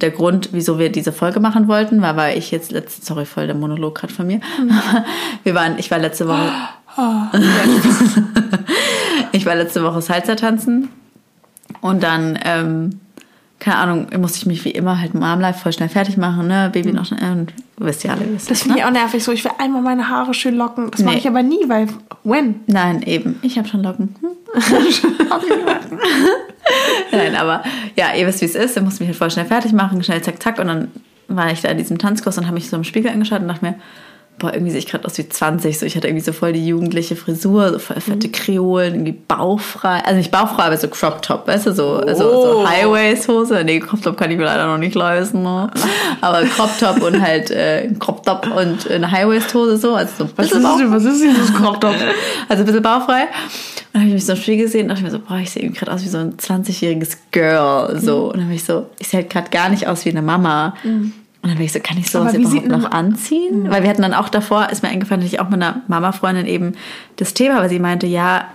[0.00, 3.46] der Grund, wieso wir diese Folge machen wollten, war, weil ich jetzt letzte, sorry, voll
[3.46, 4.40] der Monolog gerade von mir.
[4.60, 4.72] Mhm.
[5.44, 6.50] Wir waren, ich war letzte Woche.
[6.98, 7.24] Oh,
[9.32, 10.88] ich war letzte Woche Salsa tanzen
[11.82, 13.00] und dann ähm,
[13.58, 16.70] keine Ahnung, musste ich mich wie immer halt Mom Life voll schnell fertig machen, ne?
[16.72, 18.20] Baby noch schnell und wisst ihr alle.
[18.32, 18.80] Wisst das finde ne?
[18.80, 19.32] ich auch nervig so.
[19.32, 20.90] Ich will einmal meine Haare schön locken.
[20.90, 21.06] Das nee.
[21.06, 21.88] mache ich aber nie, weil
[22.24, 22.60] when?
[22.66, 23.38] Nein, eben.
[23.42, 24.14] Ich habe schon Locken.
[24.20, 24.28] Hm?
[27.12, 27.62] Nein, aber
[27.96, 28.76] ja, ihr wisst, wie es ist.
[28.76, 30.58] Ich musste mich halt voll schnell fertig machen, schnell zack, zack.
[30.58, 30.88] Und dann
[31.28, 33.64] war ich da in diesem Tanzkurs und habe mich so im Spiegel angeschaut und dachte
[33.64, 33.74] mir,
[34.38, 35.78] boah, irgendwie sehe ich gerade aus wie 20.
[35.78, 38.32] So, ich hatte irgendwie so voll die jugendliche Frisur, so voll fette mhm.
[38.32, 40.02] Kreolen, irgendwie bauchfrei.
[40.04, 42.06] Also nicht bauchfrei, aber so Crop Top, weißt du, so, oh.
[42.06, 43.62] also, so Highways-Hose.
[43.64, 45.42] Nee, Crop Top kann ich mir leider noch nicht leisten.
[45.42, 45.70] Ne?
[46.20, 49.94] Aber Crop Top und halt äh, Crop Top und eine Highwaist-Hose so.
[49.94, 51.94] Also so ein was, ist, was ist dieses Crop Top?
[52.48, 53.22] also ein bisschen bauchfrei.
[53.22, 53.28] Und
[53.92, 55.62] dann habe ich mich so im Spiel gesehen und dachte mir so, boah, ich sehe
[55.62, 57.98] irgendwie gerade aus wie so ein 20-jähriges Girl.
[57.98, 58.16] So.
[58.16, 58.24] Mhm.
[58.24, 60.74] Und dann habe ich so, ich sehe halt gerade gar nicht aus wie eine Mama.
[60.84, 61.12] Mhm.
[61.46, 63.62] Und dann bin ich so, kann ich sowas überhaupt noch anziehen?
[63.62, 63.70] Mhm.
[63.70, 66.44] Weil wir hatten dann auch davor, ist mir eingefallen, dass ich auch mit einer Mama-Freundin
[66.44, 66.72] eben
[67.14, 68.46] das Thema, weil sie meinte, ja,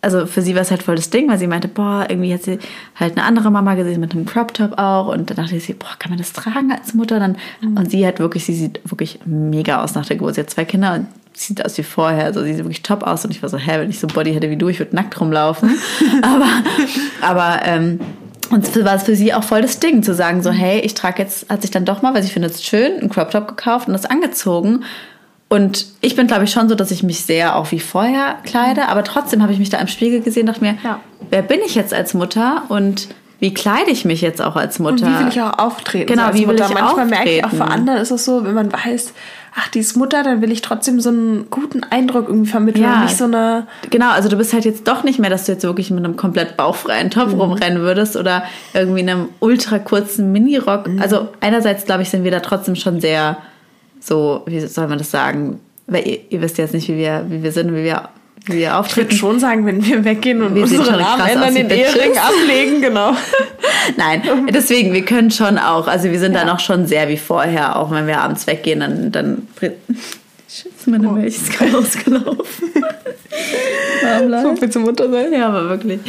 [0.00, 2.44] also für sie war es halt voll das Ding, weil sie meinte, boah, irgendwie hat
[2.44, 2.58] sie
[2.94, 5.94] halt eine andere Mama gesehen mit einem Crop Top auch und dann dachte sie, boah,
[5.98, 7.20] kann man das tragen als Mutter?
[7.20, 7.76] Dann, mhm.
[7.76, 10.36] Und sie hat wirklich, sie sieht wirklich mega aus nach der Geburt.
[10.36, 12.24] Sie hat zwei Kinder und sieht aus wie vorher.
[12.24, 14.14] Also sie sieht wirklich top aus und ich war so, hä, wenn ich so ein
[14.14, 15.70] Body hätte wie du, ich würde nackt rumlaufen.
[16.22, 16.48] aber,
[17.20, 18.00] aber ähm,
[18.50, 21.22] und war es für sie auch voll das Ding, zu sagen, so, hey, ich trage
[21.22, 23.88] jetzt, hat sich dann doch mal, weil ich finde es schön, einen Crop Top gekauft
[23.88, 24.84] und das angezogen.
[25.48, 28.88] Und ich bin, glaube ich, schon so, dass ich mich sehr auch wie vorher kleide,
[28.88, 31.00] aber trotzdem habe ich mich da im Spiegel gesehen, dachte mir, ja.
[31.30, 33.08] wer bin ich jetzt als Mutter und
[33.40, 35.06] wie kleide ich mich jetzt auch als Mutter?
[35.06, 36.06] Und wie will ich auch auftreten?
[36.06, 36.66] Genau, so wie will Mutter.
[36.66, 37.10] ich Manchmal auftreten?
[37.10, 39.14] merke ich auch für andere ist es so, wenn man weiß,
[39.58, 42.94] ach, die ist Mutter, dann will ich trotzdem so einen guten Eindruck irgendwie vermitteln ja.
[42.94, 43.66] und nicht so eine.
[43.90, 46.16] Genau, also du bist halt jetzt doch nicht mehr, dass du jetzt wirklich mit einem
[46.16, 47.40] komplett bauchfreien Top mhm.
[47.40, 48.44] rumrennen würdest oder
[48.74, 50.86] irgendwie einem ultra kurzen Minirock.
[50.86, 51.02] Mhm.
[51.02, 53.38] Also einerseits, glaube ich, sind wir da trotzdem schon sehr
[54.00, 55.60] so, wie soll man das sagen?
[55.86, 58.08] Weil ihr, ihr wisst jetzt nicht, wie wir, wie wir sind, wie wir
[58.48, 59.08] wir auftreten.
[59.12, 62.80] Ich würde schon sagen, wenn wir weggehen und wir unsere Namen ändern, den Ehering ablegen,
[62.80, 63.12] genau.
[63.96, 66.44] Nein, deswegen, wir können schon auch, also wir sind ja.
[66.44, 69.48] da noch schon sehr wie vorher, auch wenn wir abends weggehen, dann, dann
[70.50, 71.12] Scheiße, meine oh.
[71.12, 72.72] Milch ist gerade ausgelaufen.
[74.42, 75.30] so viel zum Mutter sein.
[75.30, 76.00] Ja, aber wirklich.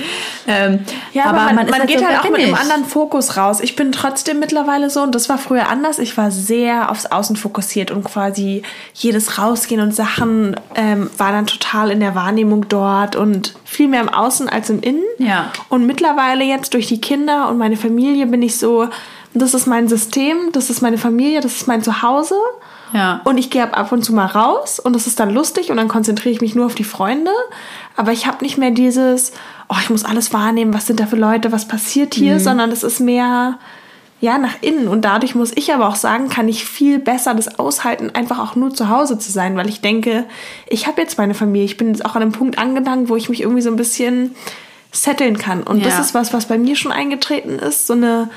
[0.48, 0.80] Ähm,
[1.12, 3.60] ja, aber, aber man, man, man geht halt, halt auch mit einem anderen Fokus raus.
[3.60, 7.36] Ich bin trotzdem mittlerweile so, und das war früher anders, ich war sehr aufs Außen
[7.36, 13.18] fokussiert und quasi jedes Rausgehen und Sachen ähm, war dann total in der Wahrnehmung dort
[13.18, 15.04] und viel mehr im Außen als im Innen.
[15.18, 15.52] Ja.
[15.68, 18.88] Und mittlerweile jetzt durch die Kinder und meine Familie bin ich so,
[19.34, 22.36] das ist mein System, das ist meine Familie, das ist mein Zuhause.
[22.94, 23.22] Ja.
[23.24, 25.88] Und ich gehe ab und zu mal raus und das ist dann lustig und dann
[25.88, 27.32] konzentriere ich mich nur auf die Freunde.
[27.96, 29.34] Aber ich habe nicht mehr dieses,
[29.68, 32.40] oh, ich muss alles wahrnehmen, was sind da für Leute, was passiert hier, mhm.
[32.40, 33.60] sondern es ist mehr,
[34.22, 34.88] ja, nach innen.
[34.88, 38.56] Und dadurch muss ich aber auch sagen, kann ich viel besser das aushalten, einfach auch
[38.56, 40.26] nur zu Hause zu sein, weil ich denke,
[40.68, 41.66] ich habe jetzt meine Familie.
[41.66, 44.36] Ich bin jetzt auch an einem Punkt angelangt, wo ich mich irgendwie so ein bisschen
[44.92, 45.64] setteln kann.
[45.64, 45.86] Und ja.
[45.86, 48.30] das ist was, was bei mir schon eingetreten ist, so eine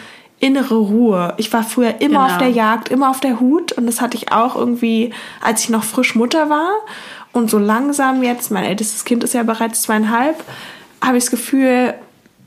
[0.42, 1.34] innere Ruhe.
[1.36, 2.26] Ich war früher immer genau.
[2.26, 5.70] auf der Jagd, immer auf der Hut und das hatte ich auch irgendwie, als ich
[5.70, 6.72] noch frisch Mutter war.
[7.32, 10.36] Und so langsam jetzt, mein ältestes Kind ist ja bereits zweieinhalb,
[11.00, 11.94] habe ich das Gefühl,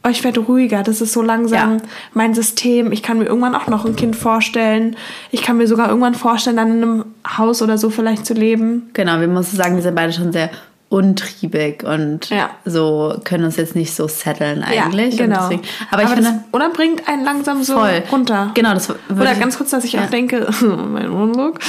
[0.03, 0.83] oh, ich werde ruhiger.
[0.83, 1.83] Das ist so langsam ja.
[2.13, 2.91] mein System.
[2.91, 4.97] Ich kann mir irgendwann auch noch ein Kind vorstellen.
[5.31, 7.05] Ich kann mir sogar irgendwann vorstellen, dann in einem
[7.37, 8.89] Haus oder so vielleicht zu leben.
[8.91, 10.49] Genau, wir müssen sagen, wir sind beide schon sehr
[10.89, 12.51] untriebig und ja.
[12.63, 15.15] so können uns jetzt nicht so setteln eigentlich.
[15.15, 15.41] Ja, genau.
[15.49, 18.03] Deswegen, aber, aber ich finde, oder bringt einen langsam so voll.
[18.11, 18.51] runter.
[18.53, 20.03] Genau, das Oder ganz kurz, dass ich ja.
[20.03, 21.59] auch denke, mein Monolog,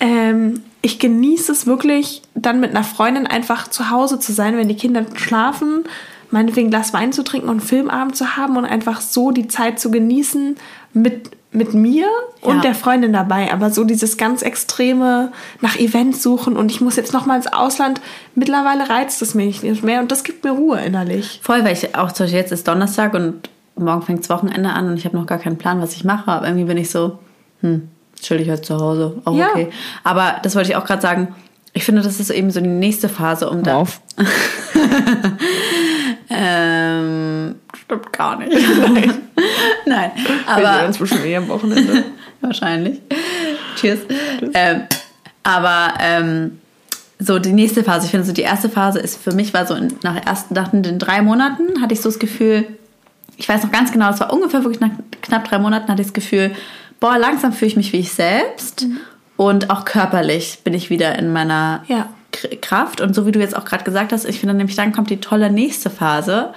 [0.00, 4.68] ähm, ich genieße es wirklich, dann mit einer Freundin einfach zu Hause zu sein, wenn
[4.68, 5.84] die Kinder schlafen,
[6.30, 9.48] meinetwegen ein Glas Wein zu trinken und einen Filmabend zu haben und einfach so die
[9.48, 10.56] Zeit zu genießen
[10.94, 12.08] mit mit mir
[12.40, 12.62] und ja.
[12.62, 15.30] der Freundin dabei, aber so dieses ganz extreme
[15.60, 18.00] nach Events suchen und ich muss jetzt noch mal ins Ausland.
[18.34, 21.38] Mittlerweile reizt es mich nicht mehr und das gibt mir Ruhe innerlich.
[21.44, 24.88] Voll, weil ich auch zum Beispiel jetzt ist Donnerstag und morgen fängt das Wochenende an
[24.88, 26.28] und ich habe noch gar keinen Plan, was ich mache.
[26.28, 27.20] Aber irgendwie bin ich so,
[27.60, 27.88] hm,
[28.20, 29.50] chill ich halt zu Hause, auch ja.
[29.50, 29.70] okay.
[30.02, 31.36] Aber das wollte ich auch gerade sagen.
[31.76, 33.76] Ich finde, das ist eben so die nächste Phase, um da.
[33.76, 34.00] Auf.
[36.30, 38.52] Ähm, stimmt gar nicht.
[39.86, 40.12] Nein.
[40.46, 40.62] Aber.
[40.62, 42.04] Wir sehen uns bestimmt eh am Wochenende.
[42.40, 43.00] Wahrscheinlich.
[43.76, 44.00] Cheers.
[44.52, 44.82] Ähm,
[45.42, 46.58] aber ähm,
[47.18, 49.76] so die nächste Phase, ich finde so die erste Phase ist für mich war so
[50.02, 52.66] nach ersten, nach den drei Monaten hatte ich so das Gefühl,
[53.36, 54.90] ich weiß noch ganz genau, es war ungefähr wirklich nach
[55.22, 56.52] knapp drei Monaten hatte ich das Gefühl,
[57.00, 58.98] boah, langsam fühle ich mich wie ich selbst mhm.
[59.36, 62.08] und auch körperlich bin ich wieder in meiner ja.
[62.60, 65.08] Kraft und so wie du jetzt auch gerade gesagt hast, ich finde nämlich dann kommt
[65.08, 66.52] die tolle nächste Phase,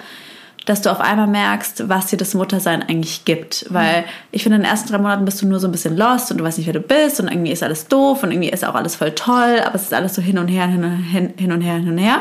[0.67, 3.65] dass du auf einmal merkst, was dir das Muttersein eigentlich gibt.
[3.69, 6.29] Weil ich finde, in den ersten drei Monaten bist du nur so ein bisschen lost
[6.29, 8.65] und du weißt nicht, wer du bist und irgendwie ist alles doof und irgendwie ist
[8.65, 11.33] auch alles voll toll, aber es ist alles so hin und her, hin und, hin,
[11.37, 12.19] hin und her, hin und her.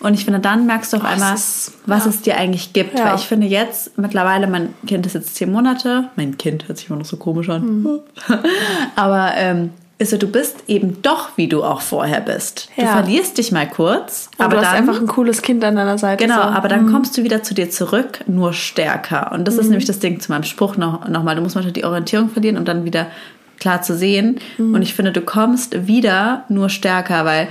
[0.00, 2.10] Und ich finde, dann merkst du auf einmal, ist, was ja.
[2.10, 2.98] es dir eigentlich gibt.
[2.98, 3.06] Ja.
[3.06, 6.10] Weil ich finde jetzt mittlerweile, mein Kind ist jetzt zehn Monate.
[6.16, 7.82] Mein Kind hört sich immer noch so komisch an.
[7.82, 8.00] Mhm.
[8.96, 12.68] aber ähm, ist so, du bist eben doch, wie du auch vorher bist.
[12.76, 12.84] Ja.
[12.84, 14.28] Du verlierst dich mal kurz.
[14.36, 16.22] Und aber du hast dann, einfach ein cooles Kind an deiner Seite.
[16.22, 16.42] Genau, so.
[16.42, 16.92] aber dann mhm.
[16.92, 19.32] kommst du wieder zu dir zurück, nur stärker.
[19.32, 19.60] Und das mhm.
[19.60, 21.34] ist nämlich das Ding zu meinem Spruch noch, noch mal.
[21.34, 23.06] Du musst manchmal die Orientierung verlieren, um dann wieder
[23.58, 24.38] klar zu sehen.
[24.58, 24.74] Mhm.
[24.74, 27.48] Und ich finde, du kommst wieder nur stärker, weil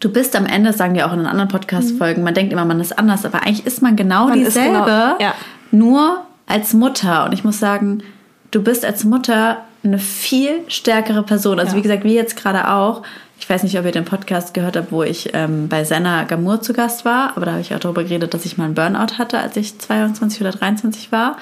[0.00, 2.24] du bist am Ende, sagen wir auch in den anderen Podcast-Folgen, mhm.
[2.24, 5.34] man denkt immer, man ist anders, aber eigentlich ist man genau man dieselbe, genau, ja.
[5.70, 7.26] nur als Mutter.
[7.26, 8.02] Und ich muss sagen,
[8.50, 11.58] du bist als Mutter eine viel stärkere Person.
[11.58, 11.78] Also ja.
[11.78, 13.02] wie gesagt, wie jetzt gerade auch.
[13.40, 16.60] Ich weiß nicht, ob ihr den Podcast gehört habt, wo ich ähm, bei Senna Gamur
[16.60, 19.16] zu Gast war, aber da habe ich auch darüber geredet, dass ich mal einen Burnout
[19.16, 21.36] hatte, als ich 22 oder 23 war.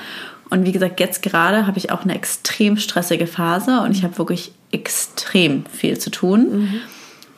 [0.51, 4.18] Und wie gesagt, jetzt gerade habe ich auch eine extrem stressige Phase und ich habe
[4.18, 6.61] wirklich extrem viel zu tun.
[6.61, 6.81] Mhm.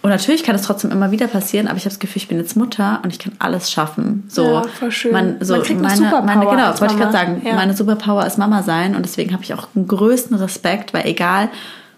[0.00, 2.38] Und natürlich kann es trotzdem immer wieder passieren, aber ich habe das Gefühl, ich bin
[2.38, 4.24] jetzt Mutter und ich kann alles schaffen.
[4.28, 5.12] So, ja, voll schön.
[5.12, 7.42] Man, so man kriegt meine, Superpower meine, genau, das wollte ich gerade sagen.
[7.44, 7.54] Ja.
[7.54, 11.48] Meine Superpower ist Mama sein und deswegen habe ich auch einen größten Respekt, weil egal,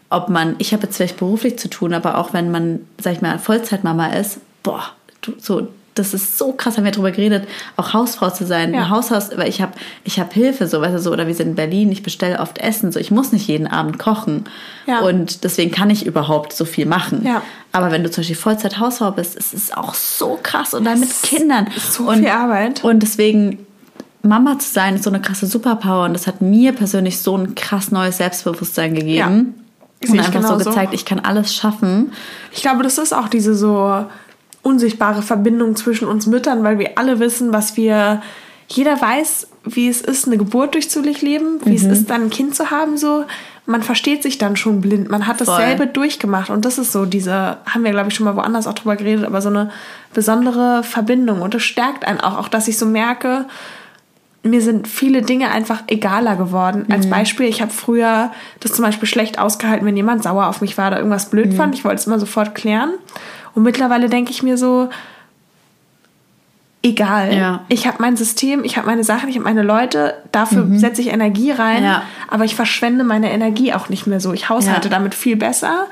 [0.09, 3.21] ob man, ich habe jetzt vielleicht beruflich zu tun, aber auch wenn man, sag ich
[3.21, 4.83] mal, Vollzeitmama ist, boah,
[5.21, 5.69] du, so
[6.01, 8.89] das ist so krass, haben wir darüber geredet, auch Hausfrau zu sein, ja.
[8.89, 9.73] Haushaus, weil ich habe
[10.05, 12.59] ich hab Hilfe, so, weißt du, so, oder wir sind in Berlin, ich bestelle oft
[12.59, 14.45] Essen, so, ich muss nicht jeden Abend kochen.
[14.87, 15.01] Ja.
[15.01, 17.25] Und deswegen kann ich überhaupt so viel machen.
[17.25, 17.43] Ja.
[17.73, 20.99] Aber wenn du zum Beispiel Vollzeit Hausfrau bist, ist es auch so krass und dann
[20.99, 21.69] mit Kindern.
[21.77, 22.83] So und, viel Arbeit.
[22.83, 23.67] Und deswegen,
[24.23, 27.55] Mama zu sein, ist so eine krasse Superpower und das hat mir persönlich so ein
[27.55, 29.55] krass neues Selbstbewusstsein gegeben.
[30.03, 30.11] Ja.
[30.13, 32.13] Und einfach so gezeigt, ich kann alles schaffen.
[32.53, 34.07] Ich glaube, das ist auch diese so
[34.63, 38.23] unsichtbare Verbindung zwischen uns Müttern, weil wir alle wissen, was wir.
[38.73, 41.77] Jeder weiß, wie es ist, eine Geburt durchzuleben, wie mhm.
[41.77, 43.25] es ist, dann ein Kind zu haben, so.
[43.67, 45.11] Man versteht sich dann schon blind.
[45.11, 45.93] Man hat dasselbe Voll.
[45.93, 46.51] durchgemacht.
[46.51, 49.25] Und das ist so diese, haben wir, glaube ich, schon mal woanders auch drüber geredet,
[49.25, 49.71] aber so eine
[50.15, 51.43] besondere Verbindung.
[51.43, 53.47] Und das stärkt einen auch, auch dass ich so merke,
[54.43, 56.85] mir sind viele Dinge einfach egaler geworden.
[56.87, 56.95] Mhm.
[56.95, 60.79] Als Beispiel, ich habe früher das zum Beispiel schlecht ausgehalten, wenn jemand sauer auf mich
[60.79, 61.57] war oder irgendwas blöd mhm.
[61.57, 61.75] fand.
[61.75, 62.93] Ich wollte es immer sofort klären.
[63.55, 64.89] Und mittlerweile denke ich mir so,
[66.83, 67.35] egal.
[67.35, 67.65] Ja.
[67.69, 70.79] Ich habe mein System, ich habe meine Sachen, ich habe meine Leute, dafür mhm.
[70.79, 72.03] setze ich Energie rein, ja.
[72.29, 74.33] aber ich verschwende meine Energie auch nicht mehr so.
[74.33, 74.95] Ich haushalte ja.
[74.95, 75.87] damit viel besser.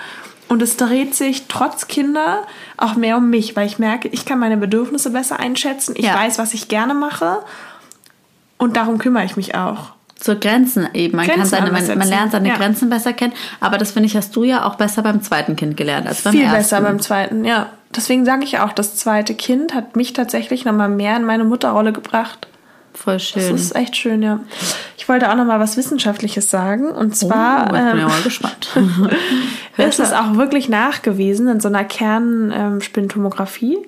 [0.49, 2.45] Und es dreht sich trotz Kinder
[2.79, 5.95] auch mehr um mich, weil ich merke, ich kann meine Bedürfnisse besser einschätzen.
[5.97, 7.41] Ich weiß, was ich gerne mache.
[8.57, 11.17] Und darum kümmere ich mich auch zur Grenzen eben.
[11.17, 12.57] Man, Grenzen kann seine, man, man, lernt seine ja.
[12.57, 13.33] Grenzen besser kennen.
[13.61, 16.33] Aber das finde ich, hast du ja auch besser beim zweiten Kind gelernt als beim
[16.33, 16.57] Viel ersten.
[16.59, 17.71] besser beim zweiten, ja.
[17.95, 21.93] Deswegen sage ich auch, das zweite Kind hat mich tatsächlich nochmal mehr in meine Mutterrolle
[21.93, 22.49] gebracht.
[22.93, 23.53] Voll schön.
[23.53, 24.41] Das ist echt schön, ja.
[24.97, 26.89] Ich wollte auch nochmal was Wissenschaftliches sagen.
[26.89, 27.61] Und zwar.
[27.61, 28.77] Oh, ich bin ähm, ja mal gespannt.
[29.77, 33.77] ist es auch wirklich nachgewiesen in so einer Kernspintomographie.
[33.77, 33.85] Ähm,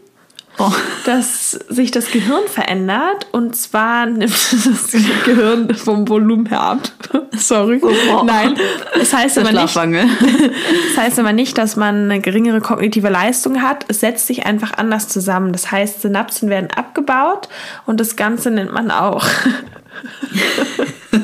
[0.58, 0.72] oh.
[1.06, 4.92] dass sich das Gehirn verändert und zwar nimmt das
[5.24, 6.78] Gehirn vom Volumen her ab.
[7.36, 7.80] Sorry.
[7.82, 8.22] Oh.
[8.24, 8.56] Nein,
[8.94, 9.76] das heißt aber nicht.
[9.76, 13.84] das heißt aber nicht, dass man eine geringere kognitive Leistung hat.
[13.88, 15.52] Es setzt sich einfach anders zusammen.
[15.52, 17.48] Das heißt, Synapsen werden abgebaut
[17.86, 19.24] und das Ganze nennt man auch.
[21.10, 21.22] Bin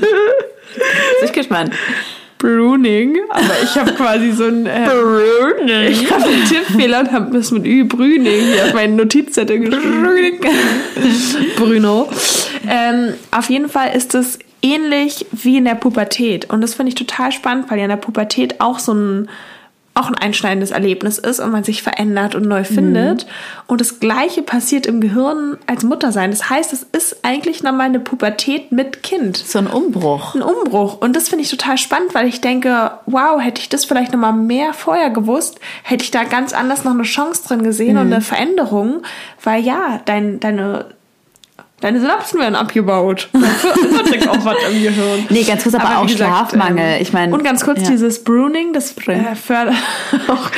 [1.23, 1.73] ich gespannt.
[2.39, 5.91] Bruning, aber ich habe quasi so ein äh, Bruning.
[5.91, 10.39] Ich habe einen Tippfehler und habe das mit Ü Brüning hier auf meinen Notizzettel geschrieben.
[11.57, 12.09] Bruno.
[12.69, 16.95] Ähm, auf jeden Fall ist es ähnlich wie in der Pubertät und das finde ich
[16.95, 19.29] total spannend, weil ja in der Pubertät auch so ein
[19.97, 23.25] auch ein einschneidendes Erlebnis ist und man sich verändert und neu findet.
[23.25, 23.31] Mhm.
[23.67, 26.31] Und das Gleiche passiert im Gehirn als Muttersein.
[26.31, 29.39] Das heißt, es ist eigentlich nochmal eine Pubertät mit Kind.
[29.39, 30.35] So ein Umbruch.
[30.35, 31.01] Ein Umbruch.
[31.01, 34.35] Und das finde ich total spannend, weil ich denke, wow, hätte ich das vielleicht nochmal
[34.35, 38.01] mehr vorher gewusst, hätte ich da ganz anders noch eine Chance drin gesehen mhm.
[38.01, 39.03] und eine Veränderung.
[39.43, 40.96] Weil ja, dein, deine
[41.81, 43.29] Deine Synapsen werden abgebaut.
[44.07, 45.27] Das auch was im Gehirn.
[45.31, 46.97] Nee, ganz kurz, aber, aber auch gesagt, Schlafmangel.
[46.97, 47.35] Ähm, ich meine.
[47.35, 47.91] Und ganz kurz ja.
[47.91, 49.75] dieses Bruning, das äh, fördert
[50.29, 50.51] auch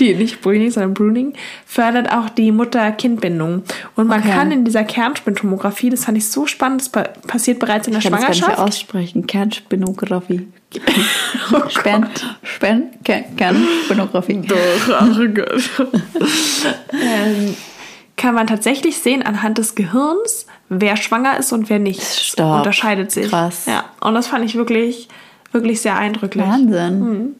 [0.00, 1.34] die nicht Breeding, sondern Bruning,
[1.66, 3.62] fördert auch die Mutter-Kind-Bindung.
[3.94, 4.30] Und man okay.
[4.30, 8.10] kann in dieser Kernspintomographie, das fand ich so spannend, das passiert bereits in der ich
[8.10, 8.40] kann Schwangerschaft.
[8.40, 9.26] Das gar nicht aussprechen.
[9.26, 10.48] Kernspinographie.
[11.52, 12.06] oh Spen,
[12.42, 14.42] Spen, Kernspinographie.
[14.46, 14.56] Doch,
[14.98, 15.70] ach Gott.
[16.92, 17.54] ähm,
[18.16, 22.02] kann man tatsächlich sehen anhand des Gehirns, wer schwanger ist und wer nicht.
[22.02, 22.58] Stop.
[22.58, 23.28] Unterscheidet sich.
[23.28, 23.66] Krass.
[23.66, 25.08] Ja, und das fand ich wirklich,
[25.52, 26.44] wirklich sehr eindrücklich.
[26.46, 27.00] Wahnsinn.
[27.00, 27.36] Mhm.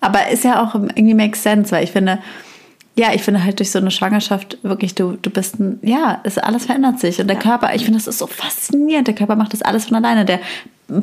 [0.00, 2.18] Aber ist ja auch irgendwie makes sense, weil ich finde,
[2.96, 6.38] ja, ich finde halt durch so eine Schwangerschaft wirklich, du, du bist ein, ja, es,
[6.38, 7.20] alles verändert sich.
[7.20, 7.42] Und der ja.
[7.42, 9.08] Körper, ich finde, das ist so faszinierend.
[9.08, 10.24] Der Körper macht das alles von alleine.
[10.24, 10.40] Der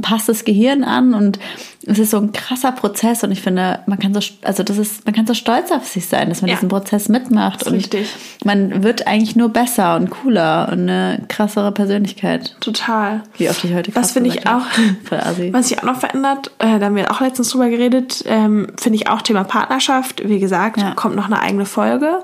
[0.02, 1.40] passt das Gehirn an und
[1.86, 5.06] es ist so ein krasser Prozess und ich finde, man kann so, also das ist,
[5.06, 6.56] man kann so stolz auf sich sein, dass man ja.
[6.56, 8.10] diesen Prozess mitmacht und richtig.
[8.44, 12.56] man wird eigentlich nur besser und cooler und eine krassere Persönlichkeit.
[12.60, 13.24] Total.
[13.38, 14.66] Wie oft ich heute Was finde ich auch,
[15.52, 18.98] was sich auch noch verändert, äh, da haben wir auch letztens drüber geredet, ähm, finde
[18.98, 20.28] ich auch Thema Partnerschaft.
[20.28, 20.92] Wie gesagt, ja.
[20.92, 22.20] kommt noch eine eigene Folge.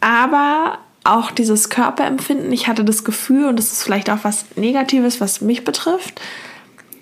[0.00, 5.20] Aber auch dieses Körperempfinden, ich hatte das Gefühl, und das ist vielleicht auch was Negatives,
[5.20, 6.20] was mich betrifft,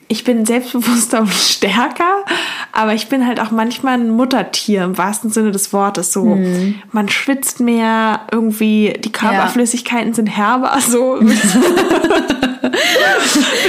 [0.09, 2.25] ich bin selbstbewusster und stärker,
[2.73, 6.13] aber ich bin halt auch manchmal ein Muttertier im wahrsten Sinne des Wortes.
[6.13, 6.77] So, mhm.
[6.93, 10.15] man schwitzt mehr, irgendwie die Körperflüssigkeiten ja.
[10.15, 11.21] sind herber, so.
[11.21, 11.33] Will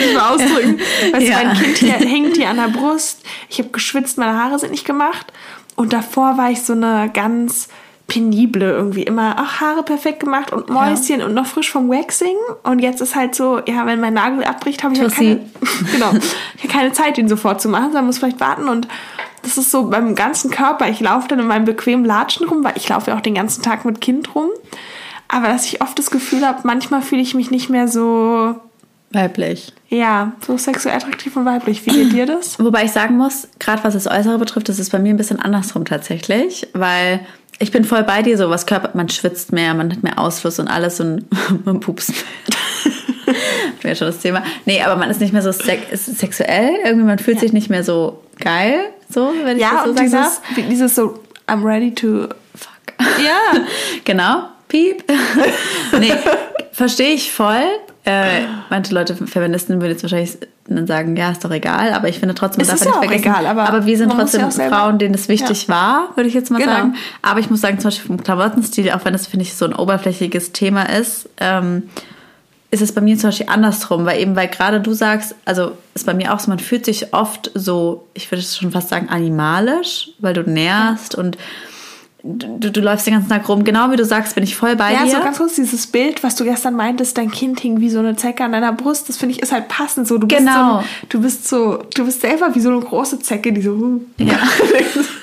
[0.09, 0.79] ich mal ausdrücken.
[1.11, 1.39] Weißt ja.
[1.39, 3.21] du, mein Kind hier, hängt hier an der Brust.
[3.49, 5.31] Ich habe geschwitzt, meine Haare sind nicht gemacht.
[5.75, 7.69] Und davor war ich so eine ganz
[8.09, 11.25] penible irgendwie immer, ach, Haare perfekt gemacht und Mäuschen ja.
[11.25, 12.35] und noch frisch vom Waxing.
[12.63, 15.39] Und jetzt ist halt so, ja, wenn mein Nagel abbricht, habe ich ja keine,
[15.93, 16.11] genau,
[16.61, 18.67] ich keine Zeit, ihn sofort zu machen, sondern muss vielleicht warten.
[18.67, 18.89] Und
[19.43, 20.89] das ist so beim ganzen Körper.
[20.89, 23.63] Ich laufe dann in meinem bequemen Latschen rum, weil ich laufe ja auch den ganzen
[23.63, 24.49] Tag mit Kind rum.
[25.29, 28.55] Aber dass ich oft das Gefühl habe, manchmal fühle ich mich nicht mehr so
[29.11, 29.73] weiblich.
[29.89, 31.85] Ja, so sexuell attraktiv und weiblich.
[31.85, 32.59] Wie geht dir das?
[32.59, 35.39] Wobei ich sagen muss, gerade was das Äußere betrifft, das ist bei mir ein bisschen
[35.39, 37.21] andersrum tatsächlich, weil
[37.59, 40.59] ich bin voll bei dir, so was Körper, man schwitzt mehr, man hat mehr Ausfluss
[40.59, 41.25] und alles und
[41.65, 42.13] man pupst.
[43.81, 44.43] wäre schon das Thema.
[44.65, 47.41] Nee, aber man ist nicht mehr so sex sexuell, irgendwie man fühlt ja.
[47.41, 50.41] sich nicht mehr so geil, so, wenn ich ja, das so sagen dieses, darf.
[50.69, 52.93] dieses so, I'm ready to fuck.
[53.23, 53.59] Ja,
[54.05, 54.49] genau.
[54.67, 55.03] Piep.
[55.99, 56.13] nee,
[56.71, 57.65] verstehe ich voll.
[58.09, 62.19] Äh, manche Leute, Feministen, würden jetzt wahrscheinlich dann sagen, ja, ist doch egal, aber ich
[62.19, 63.23] finde trotzdem, man darf nicht vergessen.
[63.23, 65.73] Egal, aber, aber wir sind trotzdem ja Frauen, denen es wichtig ja.
[65.73, 66.71] war, würde ich jetzt mal genau.
[66.71, 66.95] sagen.
[67.21, 69.73] Aber ich muss sagen, zum Beispiel vom Klamottenstil, auch wenn das, finde ich, so ein
[69.73, 71.83] oberflächliches Thema ist, ähm,
[72.71, 76.05] ist es bei mir zum Beispiel andersrum, weil eben, weil gerade du sagst, also ist
[76.05, 80.09] bei mir auch so, man fühlt sich oft so, ich würde schon fast sagen, animalisch,
[80.19, 81.37] weil du nährst und
[82.23, 83.63] du, du läufst den ganzen Tag rum.
[83.63, 85.11] Genau wie du sagst, bin ich voll bei ja, dir.
[85.11, 87.99] Ja, so ganz kurz dieses Bild, was du gestern meintest, dein Kind hing wie so
[87.99, 89.09] eine Zecke an deiner Brust.
[89.09, 90.17] Das finde ich ist halt passend so.
[90.17, 90.77] Du genau.
[90.77, 93.71] Bist so, du bist so, du bist selber wie so eine große Zecke, die so.
[93.71, 94.37] Uh, ja.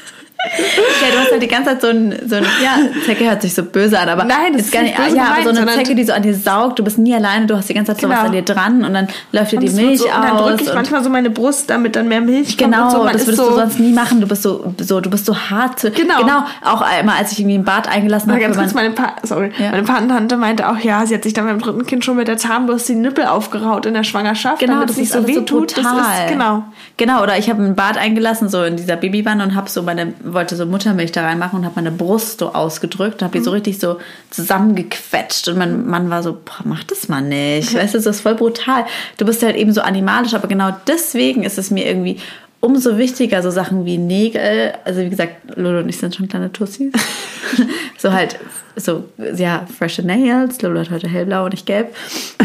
[0.46, 3.54] ja, du hast halt die ganze Zeit so ein, so ein ja, Zecke hört sich
[3.54, 5.94] so böse an, aber Nein, das ist gar nicht, böse ja, aber so eine Zecke,
[5.94, 8.14] die so an dir saugt, du bist nie alleine, du hast die ganze Zeit genau.
[8.14, 10.16] sowas an dir dran und dann läuft dir die Milch so, aus.
[10.16, 12.92] Und dann drücke ich manchmal so meine Brust, damit dann mehr Milch genau, kommt.
[12.92, 15.36] Genau, das würdest so du sonst nie machen, du bist so, so, du bist so
[15.36, 15.82] hart.
[15.94, 16.20] Genau.
[16.20, 18.40] Genau, auch einmal, als ich irgendwie im Bad eingelassen habe.
[18.40, 19.70] Ganz kurz, meine, pa sorry, ja.
[19.70, 22.36] meine Patentante meinte auch, ja, sie hat sich dann beim dritten Kind schon mit der
[22.36, 25.70] Zahnbürste die Nippel aufgeraut in der Schwangerschaft, genau, damit es nicht so weh tut.
[25.70, 25.82] So
[26.28, 26.64] genau.
[26.96, 30.14] Genau, oder ich habe ein Bad eingelassen, so in dieser Babywanne und habe so meine,
[30.36, 33.56] wollte so Muttermilch da reinmachen und habe meine Brust so ausgedrückt, habe die so mhm.
[33.56, 33.98] richtig so
[34.30, 38.20] zusammengequetscht und mein Mann war so, boah, mach das mal nicht, weißt du, das ist
[38.20, 38.84] voll brutal.
[39.16, 42.20] Du bist halt eben so animalisch, aber genau deswegen ist es mir irgendwie
[42.60, 46.52] umso wichtiger, so Sachen wie Nägel, also wie gesagt, Lolo und ich sind schon kleine
[46.52, 46.92] Tussis,
[47.98, 48.38] so halt
[48.78, 49.04] so,
[49.36, 51.96] ja, frische Nails, Lola hat heute hellblau und nicht gelb.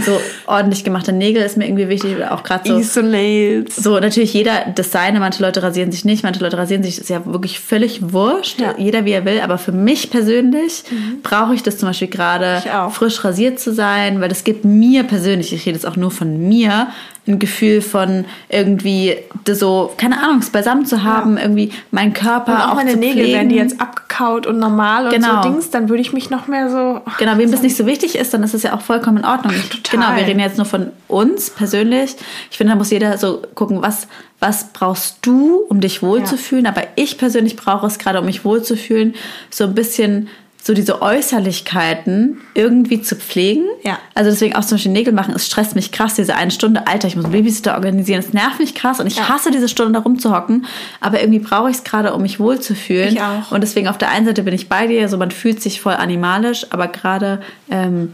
[0.05, 2.79] So ordentlich gemachte Nägel ist mir irgendwie wichtig, auch gerade so.
[2.79, 3.75] Easter Nails.
[3.75, 7.25] So, natürlich jeder seine, manche Leute rasieren sich nicht, manche Leute rasieren sich, ist ja
[7.25, 8.73] wirklich völlig wurscht, ja.
[8.77, 11.21] jeder wie er will, aber für mich persönlich mhm.
[11.21, 15.51] brauche ich das zum Beispiel gerade, frisch rasiert zu sein, weil das gibt mir persönlich,
[15.51, 16.87] ich rede jetzt auch nur von mir,
[17.27, 19.15] ein Gefühl von irgendwie
[19.47, 21.43] so, keine Ahnung, es beisammen zu haben, ja.
[21.43, 22.53] irgendwie meinen Körper.
[22.53, 25.37] Und auch, auch meine Nägel werden die jetzt abgekaut und normal genau.
[25.37, 27.01] und so Dings, dann würde ich mich noch mehr so.
[27.05, 29.25] Ach, genau, wem das nicht so wichtig ist, dann ist es ja auch vollkommen in
[29.25, 29.53] Ordnung.
[29.69, 29.99] Total.
[29.99, 32.15] Genau, wir reden jetzt nur von uns persönlich.
[32.49, 34.07] Ich finde, da muss jeder so gucken, was,
[34.39, 36.65] was brauchst du, um dich wohlzufühlen.
[36.65, 36.71] Ja.
[36.71, 39.13] Aber ich persönlich brauche es gerade, um mich wohlzufühlen,
[39.51, 40.27] so ein bisschen
[40.63, 43.65] so diese Äußerlichkeiten irgendwie zu pflegen.
[43.83, 43.97] Ja.
[44.13, 46.85] Also deswegen auch zum Beispiel Nägel machen, es stresst mich krass, diese eine Stunde.
[46.85, 49.27] Alter, ich muss einen Babysitter organisieren, es nervt mich krass und ich ja.
[49.27, 50.67] hasse diese Stunde da rumzuhocken.
[50.99, 53.15] Aber irgendwie brauche ich es gerade, um mich wohlzufühlen.
[53.15, 53.51] Ich auch.
[53.51, 55.93] Und deswegen auf der einen Seite bin ich bei dir, so man fühlt sich voll
[55.93, 58.13] animalisch, aber gerade ähm,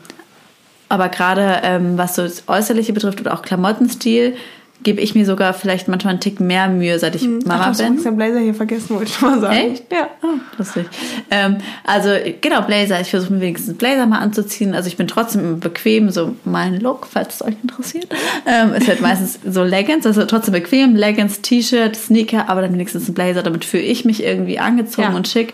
[0.90, 4.38] aber gerade ähm, was so das Äußerliche betrifft oder auch Klamottenstil,
[4.84, 7.40] gebe ich mir sogar vielleicht manchmal einen Tick mehr Mühe, seit ich hm.
[7.46, 7.98] Mama Ach, bin.
[7.98, 9.56] Ich den Blazer hier vergessen, wollte ich mal sagen.
[9.56, 9.92] Echt?
[9.92, 10.10] Ja.
[10.22, 10.86] Oh, lustig.
[11.32, 12.10] Ähm, also
[12.42, 13.02] genau, Blazer.
[13.02, 14.76] Ich versuche mir wenigstens Blazer mal anzuziehen.
[14.76, 18.08] Also ich bin trotzdem bequem, so mein Look, falls es euch interessiert.
[18.46, 23.10] Ähm, es wird meistens so Leggings, also trotzdem bequem, Leggings, T-Shirt, Sneaker, aber dann wenigstens
[23.10, 23.44] ein Blazer.
[23.44, 25.16] Damit fühle ich mich irgendwie angezogen ja.
[25.16, 25.54] und schick.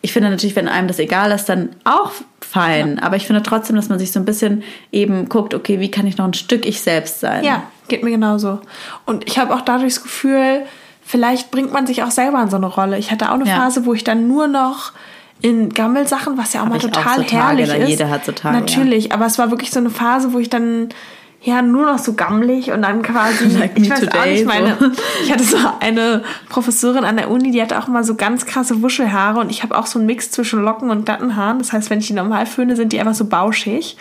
[0.00, 2.96] Ich finde natürlich, wenn einem das egal ist, dann auch fein.
[2.96, 3.02] Ja.
[3.02, 6.06] Aber ich finde trotzdem, dass man sich so ein bisschen eben guckt, okay, wie kann
[6.06, 7.44] ich noch ein Stück ich selbst sein?
[7.44, 8.60] Ja, geht mir genauso.
[9.06, 10.62] Und ich habe auch dadurch das Gefühl,
[11.02, 12.98] vielleicht bringt man sich auch selber in so eine Rolle.
[12.98, 13.56] Ich hatte auch eine ja.
[13.56, 14.92] Phase, wo ich dann nur noch
[15.40, 17.88] in Gammelsachen, was ja auch Hab mal total auch so herrlich Tage, ist.
[17.88, 18.58] Jeder hat so Tage.
[18.58, 19.14] Natürlich, ja.
[19.14, 20.88] aber es war wirklich so eine Phase, wo ich dann
[21.48, 24.76] ja nur noch so gammelig und dann quasi like ich weiß today, auch nicht meine
[24.78, 24.90] so.
[25.24, 28.82] ich hatte so eine Professorin an der Uni die hatte auch immer so ganz krasse
[28.82, 31.90] Wuschelhaare und ich habe auch so einen Mix zwischen Locken und glatten Haaren das heißt
[31.90, 33.96] wenn ich die normal föhne sind die einfach so bauschig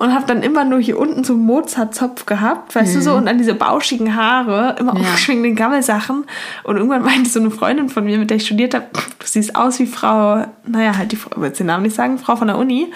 [0.00, 2.98] und habe dann immer nur hier unten so einen Mozart-Zopf gehabt, weißt mhm.
[2.98, 5.02] du so, und dann diese bauschigen Haare, immer ja.
[5.02, 6.24] aufschwingende Gammelsachen.
[6.64, 9.56] Und irgendwann meinte so eine Freundin von mir, mit der ich studiert habe, du siehst
[9.56, 12.46] aus wie Frau, naja, halt die Frau, ich will den Namen nicht sagen, Frau von
[12.46, 12.90] der Uni.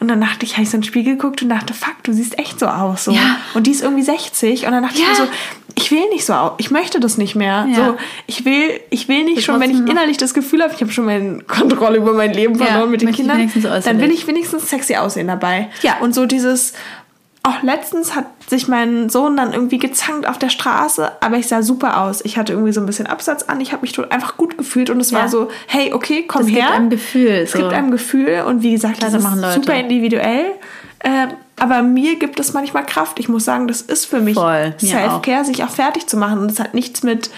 [0.00, 2.12] Und dann dachte ich, habe ich so in den Spiegel geguckt und dachte, fuck, du
[2.14, 3.04] siehst echt so aus.
[3.04, 3.12] So.
[3.12, 3.36] Ja.
[3.52, 4.64] Und die ist irgendwie 60.
[4.64, 5.04] Und dann dachte ja.
[5.12, 5.30] ich mir so,
[5.74, 6.52] ich will nicht so aus.
[6.56, 7.66] Ich möchte das nicht mehr.
[7.70, 7.76] Ja.
[7.76, 7.96] So,
[8.26, 10.90] ich will, ich will nicht ich schon, wenn ich innerlich das Gefühl habe, ich habe
[10.90, 13.50] schon meine Kontrolle über mein Leben verloren mit den Kindern,
[13.84, 15.68] dann will ich wenigstens sexy aussehen dabei.
[15.82, 15.98] Ja.
[16.00, 16.72] Und so dieses,
[17.42, 21.62] auch letztens hat sich mein Sohn dann irgendwie gezankt auf der Straße, aber ich sah
[21.62, 22.22] super aus.
[22.24, 25.00] Ich hatte irgendwie so ein bisschen Absatz an, ich habe mich einfach gut gefühlt und
[25.00, 25.20] es ja.
[25.20, 26.58] war so, hey, okay, komm das her.
[26.58, 27.30] Es gibt einem Gefühl.
[27.30, 27.58] Es so.
[27.58, 30.52] gibt einem Gefühl und wie gesagt, das ist super individuell.
[30.98, 31.28] Äh,
[31.58, 33.18] aber mir gibt es manchmal Kraft.
[33.18, 36.40] Ich muss sagen, das ist für mich Self-Care, sich auch fertig zu machen.
[36.40, 37.30] Und das hat nichts mit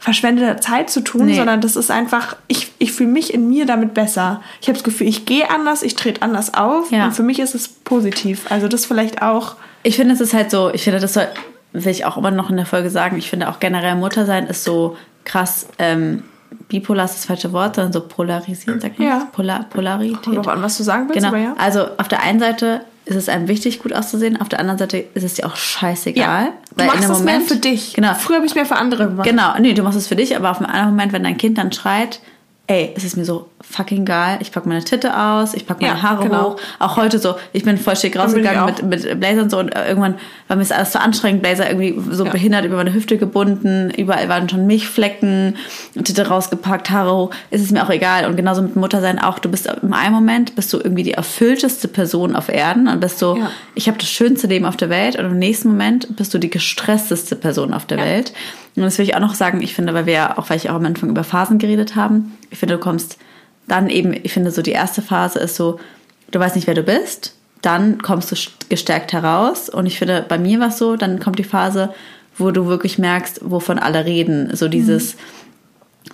[0.00, 1.36] verschwendeter Zeit zu tun, nee.
[1.36, 4.40] sondern das ist einfach, ich, ich fühle mich in mir damit besser.
[4.62, 7.04] Ich habe das Gefühl, ich gehe anders, ich trete anders auf ja.
[7.04, 8.50] und für mich ist es positiv.
[8.50, 9.56] Also das vielleicht auch.
[9.82, 11.28] Ich finde, es ist halt so, ich finde, das soll,
[11.74, 14.46] will ich auch immer noch in der Folge sagen, ich finde auch generell Mutter sein
[14.46, 14.96] ist so
[15.26, 16.22] krass, ähm,
[16.68, 19.28] bipolar ist das falsche Wort, sondern so polarisiert, sagt man ja.
[19.32, 20.22] Polar, Polarität.
[20.22, 21.36] Kommt drauf an, was du sagen willst, genau.
[21.36, 21.54] Ja.
[21.58, 22.80] Also auf der einen Seite
[23.10, 24.40] ist es einem wichtig, gut auszusehen.
[24.40, 26.46] Auf der anderen Seite ist es dir auch scheißegal.
[26.46, 27.94] Ja, du machst es mehr für dich.
[27.94, 28.14] Genau.
[28.14, 29.28] Früher habe ich mehr für andere gemacht.
[29.28, 31.58] Genau, nee, du machst es für dich, aber auf einem anderen Moment, wenn dein Kind
[31.58, 32.20] dann schreit,
[32.66, 34.38] ey, es ist mir so fucking geil.
[34.40, 36.52] Ich packe meine Titte aus, ich packe meine ja, Haare genau.
[36.52, 36.56] hoch.
[36.78, 40.14] Auch heute so, ich bin voll schick rausgegangen mit, mit Blazer und so und irgendwann
[40.48, 41.42] war mir das alles so anstrengend.
[41.42, 42.30] Blazer irgendwie so ja.
[42.30, 45.56] behindert über meine Hüfte gebunden, überall waren schon Milchflecken,
[46.04, 47.30] Titte rausgepackt, Haare hoch.
[47.50, 48.26] Es ist mir auch egal.
[48.26, 49.38] Und genauso mit Muttersein auch.
[49.38, 53.18] Du bist im einen Moment bist du irgendwie die erfüllteste Person auf Erden und bist
[53.18, 53.50] so, ja.
[53.74, 56.50] ich habe das schönste Leben auf der Welt und im nächsten Moment bist du die
[56.50, 58.32] gestressteste Person auf der Welt.
[58.76, 60.70] Und das will ich auch noch sagen, ich finde, weil wir ja auch, weil ich
[60.70, 63.18] auch am Anfang über Phasen geredet haben, ich finde, du kommst
[63.70, 65.78] dann eben, ich finde, so die erste Phase ist so,
[66.30, 68.36] du weißt nicht, wer du bist, dann kommst du
[68.68, 69.68] gestärkt heraus.
[69.68, 71.92] Und ich finde, bei mir war es so, dann kommt die Phase,
[72.36, 74.54] wo du wirklich merkst, wovon alle reden.
[74.56, 75.18] So dieses mhm.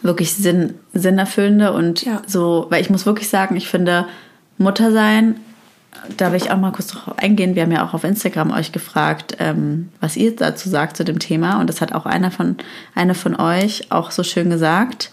[0.02, 2.22] wirklich Sinn, Sinnerfüllende und ja.
[2.26, 4.06] so, weil ich muss wirklich sagen, ich finde,
[4.58, 5.36] Mutter sein
[6.16, 7.54] da will ich auch mal kurz drauf eingehen.
[7.54, 11.18] Wir haben ja auch auf Instagram euch gefragt, ähm, was ihr dazu sagt zu dem
[11.18, 11.60] Thema.
[11.60, 12.56] Und das hat auch einer von,
[12.94, 15.10] eine von euch auch so schön gesagt,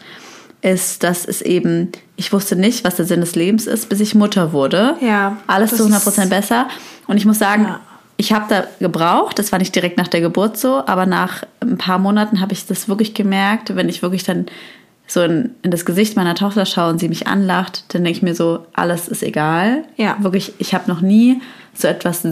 [0.64, 4.16] ist, dass es eben, ich wusste nicht, was der Sinn des Lebens ist, bis ich
[4.16, 4.96] Mutter wurde.
[5.02, 5.38] Ja.
[5.46, 6.68] Alles zu 100 Prozent besser.
[7.08, 7.80] Und ich muss sagen, ja.
[8.16, 11.78] ich habe da gebraucht, das war nicht direkt nach der Geburt so, aber nach ein
[11.78, 14.46] paar Monaten habe ich das wirklich gemerkt, wenn ich wirklich dann
[15.06, 18.24] so in, in, das Gesicht meiner Tochter schaue und sie mich anlacht, dann denke ich
[18.24, 19.84] mir so, alles ist egal.
[19.98, 20.16] Ja.
[20.22, 21.42] Wirklich, ich habe noch nie
[21.74, 22.24] so etwas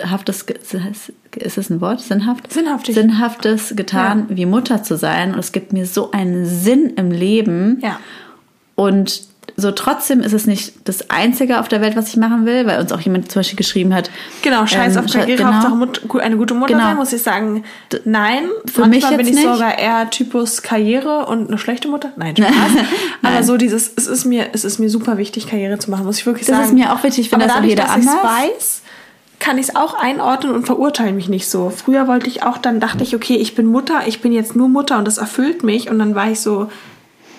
[0.00, 0.46] Sinnhaftes,
[1.36, 2.00] ist es ein Wort?
[2.00, 2.52] Sinnhaft?
[2.52, 2.94] Sinnhaftig.
[2.94, 4.36] Sinnhaftes getan, ja.
[4.36, 5.34] wie Mutter zu sein.
[5.34, 7.78] Und es gibt mir so einen Sinn im Leben.
[7.82, 7.98] Ja.
[8.74, 12.66] Und so trotzdem ist es nicht das Einzige auf der Welt, was ich machen will,
[12.66, 14.10] weil uns auch jemand zum Beispiel geschrieben hat.
[14.42, 16.86] Genau, scheiß ähm, auf Karriere, genau, eine gute Mutter genau.
[16.86, 17.64] sein, muss ich sagen,
[18.04, 18.44] nein.
[18.66, 19.52] Für Manchmal mich bin ich nicht.
[19.52, 22.12] sogar eher Typus Karriere und eine schlechte Mutter.
[22.16, 22.52] Nein, Spaß.
[23.22, 26.18] Aber so dieses, es ist mir, es ist mir super wichtig, Karriere zu machen, muss
[26.18, 26.62] ich wirklich das sagen.
[26.62, 28.79] Das ist mir auch wichtig, wenn das dadurch, jeder dass anders weiß,
[29.40, 31.70] kann ich es auch einordnen und verurteile mich nicht so.
[31.70, 34.68] Früher wollte ich auch, dann dachte ich, okay, ich bin Mutter, ich bin jetzt nur
[34.68, 35.90] Mutter und das erfüllt mich.
[35.90, 36.70] Und dann war ich so,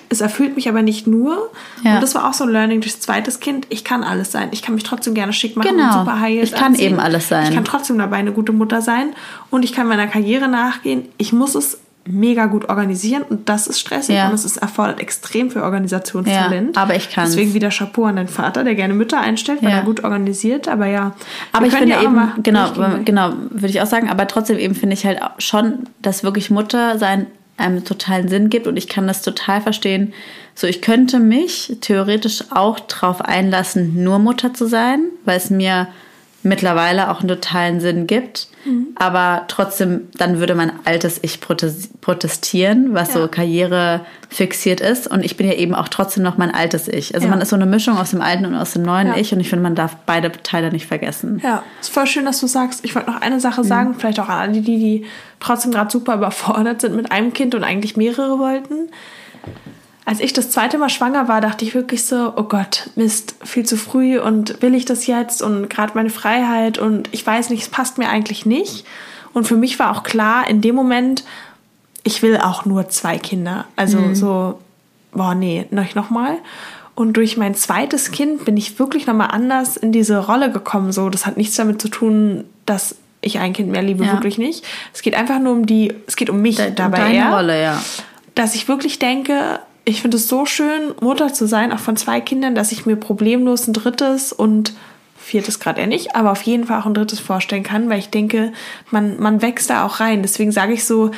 [0.10, 1.52] es erfüllt mich aber nicht nur.
[1.84, 1.96] Ja.
[1.96, 3.68] Und das war auch so ein Learning durchs zweites Kind.
[3.70, 4.50] Ich kann alles sein.
[4.52, 5.86] Ich kann mich trotzdem gerne schick machen genau.
[5.86, 6.94] und super heil Ich kann anziehen.
[6.94, 7.48] eben alles sein.
[7.48, 9.14] Ich kann trotzdem dabei eine gute Mutter sein
[9.52, 11.08] und ich kann meiner Karriere nachgehen.
[11.18, 14.28] Ich muss es mega gut organisieren und das ist stressig ja.
[14.28, 16.76] und es ist, erfordert extrem viel Organisationstalent.
[16.76, 19.70] Ja, aber ich kann Deswegen wieder Chapeau an deinen Vater, der gerne Mütter einstellt, weil
[19.70, 19.78] ja.
[19.78, 21.14] er gut organisiert, aber ja.
[21.52, 22.72] Aber ich finde ja eben, genau,
[23.06, 26.98] genau, würde ich auch sagen, aber trotzdem eben finde ich halt schon, dass wirklich Mutter
[26.98, 27.28] sein
[27.58, 30.14] einem totalen Sinn gibt und ich kann das total verstehen.
[30.56, 35.88] So, ich könnte mich theoretisch auch darauf einlassen, nur Mutter zu sein, weil es mir
[36.44, 38.48] mittlerweile auch einen totalen Sinn gibt.
[38.66, 38.88] Mhm.
[38.96, 43.22] Aber trotzdem, dann würde mein altes Ich protestieren, was ja.
[43.22, 45.08] so Karriere fixiert ist.
[45.08, 47.14] Und ich bin ja eben auch trotzdem noch mein altes Ich.
[47.16, 47.32] Also ja.
[47.32, 49.18] man ist so eine Mischung aus dem alten und aus dem neuen ja.
[49.18, 49.34] Ich.
[49.34, 51.42] Und ich finde, man darf beide Teile nicht vergessen.
[51.44, 52.86] Ja, ist voll schön, dass du sagst.
[52.86, 53.96] Ich wollte noch eine Sache sagen, mhm.
[53.96, 55.06] vielleicht auch an alle die, die
[55.40, 58.90] trotzdem gerade super überfordert sind mit einem Kind und eigentlich mehrere wollten
[60.06, 63.66] als ich das zweite Mal schwanger war, dachte ich wirklich so, oh Gott, Mist, viel
[63.66, 67.62] zu früh und will ich das jetzt und gerade meine Freiheit und ich weiß nicht,
[67.64, 68.86] es passt mir eigentlich nicht.
[69.34, 71.24] Und für mich war auch klar, in dem Moment,
[72.04, 73.66] ich will auch nur zwei Kinder.
[73.76, 74.16] Also mhm.
[74.16, 74.60] so,
[75.14, 76.38] boah, nee, noch, noch mal.
[76.96, 80.92] Und durch mein zweites Kind bin ich wirklich nochmal anders in diese Rolle gekommen.
[80.92, 84.14] So, das hat nichts damit zu tun, dass ich ein Kind mehr liebe, ja.
[84.14, 84.66] wirklich nicht.
[84.94, 86.98] Es geht einfach nur um die, es geht um mich De dabei.
[86.98, 87.82] Deine eher, Rolle, ja.
[88.36, 89.60] Dass ich wirklich denke,
[89.92, 92.96] ich finde es so schön, Mutter zu sein, auch von zwei Kindern, dass ich mir
[92.96, 94.74] problemlos ein drittes und
[95.18, 98.10] viertes gerade eher nicht, aber auf jeden Fall auch ein drittes vorstellen kann, weil ich
[98.10, 98.54] denke,
[98.90, 100.24] man, man wächst da auch rein.
[100.24, 101.12] Deswegen sage ich so,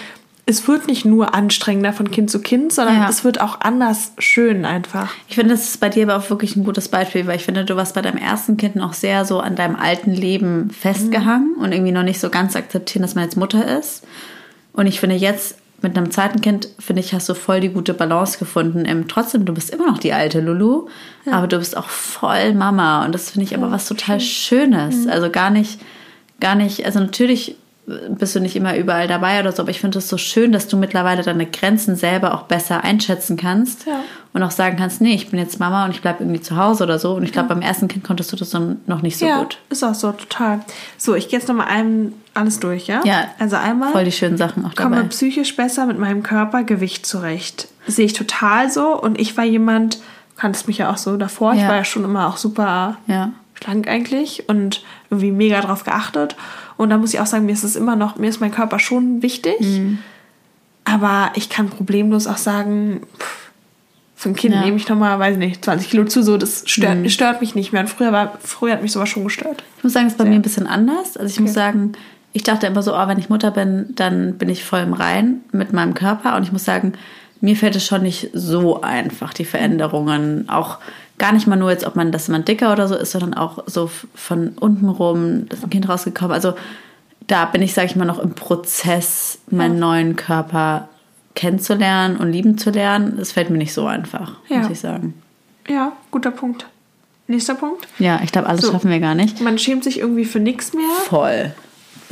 [0.45, 3.09] es wird nicht nur anstrengender von Kind zu Kind, sondern ja.
[3.09, 5.13] es wird auch anders schön einfach.
[5.30, 7.63] Ich finde, das ist bei dir aber auch wirklich ein gutes Beispiel, weil ich finde,
[7.63, 11.63] du warst bei deinem ersten Kind noch sehr so an deinem alten Leben festgehangen mhm.
[11.63, 14.03] und irgendwie noch nicht so ganz akzeptieren, dass man jetzt Mutter ist.
[14.74, 17.93] Und ich finde, jetzt mit einem zweiten Kind, finde ich, hast du voll die gute
[17.93, 18.86] Balance gefunden.
[18.86, 20.88] Im, trotzdem, du bist immer noch die alte Lulu,
[21.25, 21.34] ja.
[21.34, 23.05] aber du bist auch voll Mama.
[23.05, 24.63] Und das finde ich ja, aber was total schön.
[24.63, 25.05] Schönes.
[25.05, 25.09] Mhm.
[25.09, 25.79] Also gar nicht,
[26.39, 27.55] gar nicht, also natürlich
[27.86, 30.69] bist du nicht immer überall dabei oder so, aber ich finde es so schön, dass
[30.69, 33.99] du mittlerweile deine Grenzen selber auch besser einschätzen kannst ja.
[34.31, 36.86] und auch sagen kannst, nee, ich bin jetzt Mama und ich bleibe irgendwie zu Hause
[36.86, 37.13] oder so.
[37.15, 38.53] Und ich glaube, beim ersten Kind konntest du das
[38.86, 39.57] noch nicht so ja, gut.
[39.69, 40.61] Ist auch so, total.
[40.97, 43.01] So, ich gehe jetzt nochmal einem alles durch, ja?
[43.05, 43.27] Ja.
[43.39, 43.91] Also einmal.
[43.91, 44.95] Voll die schönen Sachen auch dabei.
[44.95, 47.67] Komme psychisch besser mit meinem Körpergewicht zurecht.
[47.88, 48.99] Sehe ich total so.
[48.99, 49.99] Und ich war jemand,
[50.36, 52.97] kanntest mich ja auch so davor, ich war ja schon immer auch super
[53.61, 56.36] schlank eigentlich und irgendwie mega drauf geachtet.
[56.75, 58.79] Und da muss ich auch sagen, mir ist es immer noch, mir ist mein Körper
[58.79, 59.59] schon wichtig.
[59.59, 59.99] Mhm.
[60.86, 63.43] Aber ich kann problemlos auch sagen, pff,
[64.15, 64.61] für ein Kind ja.
[64.61, 67.09] nehme ich nochmal, weiß nicht, 20 Kilo zu, so, das stört, mhm.
[67.09, 67.81] stört mich nicht mehr.
[67.81, 69.63] Und früher, war, früher hat mich sowas schon gestört.
[69.77, 70.31] Ich muss sagen, es ist bei Sehr.
[70.31, 71.17] mir ein bisschen anders.
[71.17, 71.43] Also ich okay.
[71.43, 71.91] muss sagen,
[72.34, 75.41] ich dachte immer so, oh, wenn ich Mutter bin, dann bin ich voll im Rein
[75.51, 76.36] mit meinem Körper.
[76.36, 76.93] Und ich muss sagen,
[77.41, 80.79] mir fällt es schon nicht so einfach, die Veränderungen auch
[81.19, 83.59] gar nicht mal nur jetzt, ob man, dass man dicker oder so ist, sondern auch
[83.67, 86.34] so von unten rum, das Kind rausgekommen.
[86.34, 86.55] Also
[87.27, 89.79] da bin ich, sage ich mal, noch im Prozess, meinen ja.
[89.79, 90.89] neuen Körper
[91.36, 93.15] kennenzulernen und lieben zu lernen.
[93.17, 94.59] Das fällt mir nicht so einfach, ja.
[94.59, 95.13] muss ich sagen.
[95.67, 96.65] Ja, guter Punkt.
[97.27, 97.88] Nächster Punkt.
[97.99, 98.71] Ja, ich glaube, alles so.
[98.71, 99.39] schaffen wir gar nicht.
[99.39, 100.89] Man schämt sich irgendwie für nichts mehr.
[101.05, 101.53] Voll.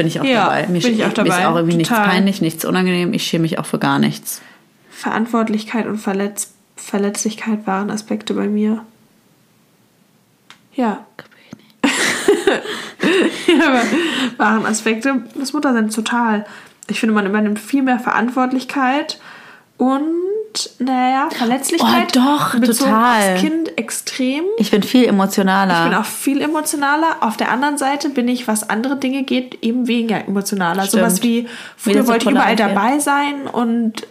[0.02, 0.68] Bin ich auch ja, dabei.
[0.68, 1.30] Mir bin ich auch dabei.
[1.30, 2.00] Mir ist auch irgendwie Total.
[2.00, 3.14] nichts peinlich, nichts unangenehm.
[3.14, 4.42] Ich schäme mich auch für gar nichts.
[4.90, 8.84] Verantwortlichkeit und Verletz Verletzlichkeit waren Aspekte bei mir.
[10.74, 11.06] Ja.
[13.48, 13.84] ja, aber
[14.38, 16.46] waren Aspekte des Mutterseins total.
[16.88, 19.20] Ich finde, man übernimmt viel mehr Verantwortlichkeit
[19.78, 20.06] und
[20.80, 22.16] naja, Verletzlichkeit.
[22.16, 23.34] Oh, doch, total.
[23.34, 24.44] Das Kind extrem.
[24.58, 25.84] Ich bin viel emotionaler.
[25.84, 27.18] Ich bin auch viel emotionaler.
[27.22, 30.84] Auf der anderen Seite bin ich, was andere Dinge geht, eben weniger emotionaler.
[30.84, 31.04] Stimmt.
[31.04, 31.48] Sowas wie,
[31.78, 34.08] früher wollte ich überall dabei sein und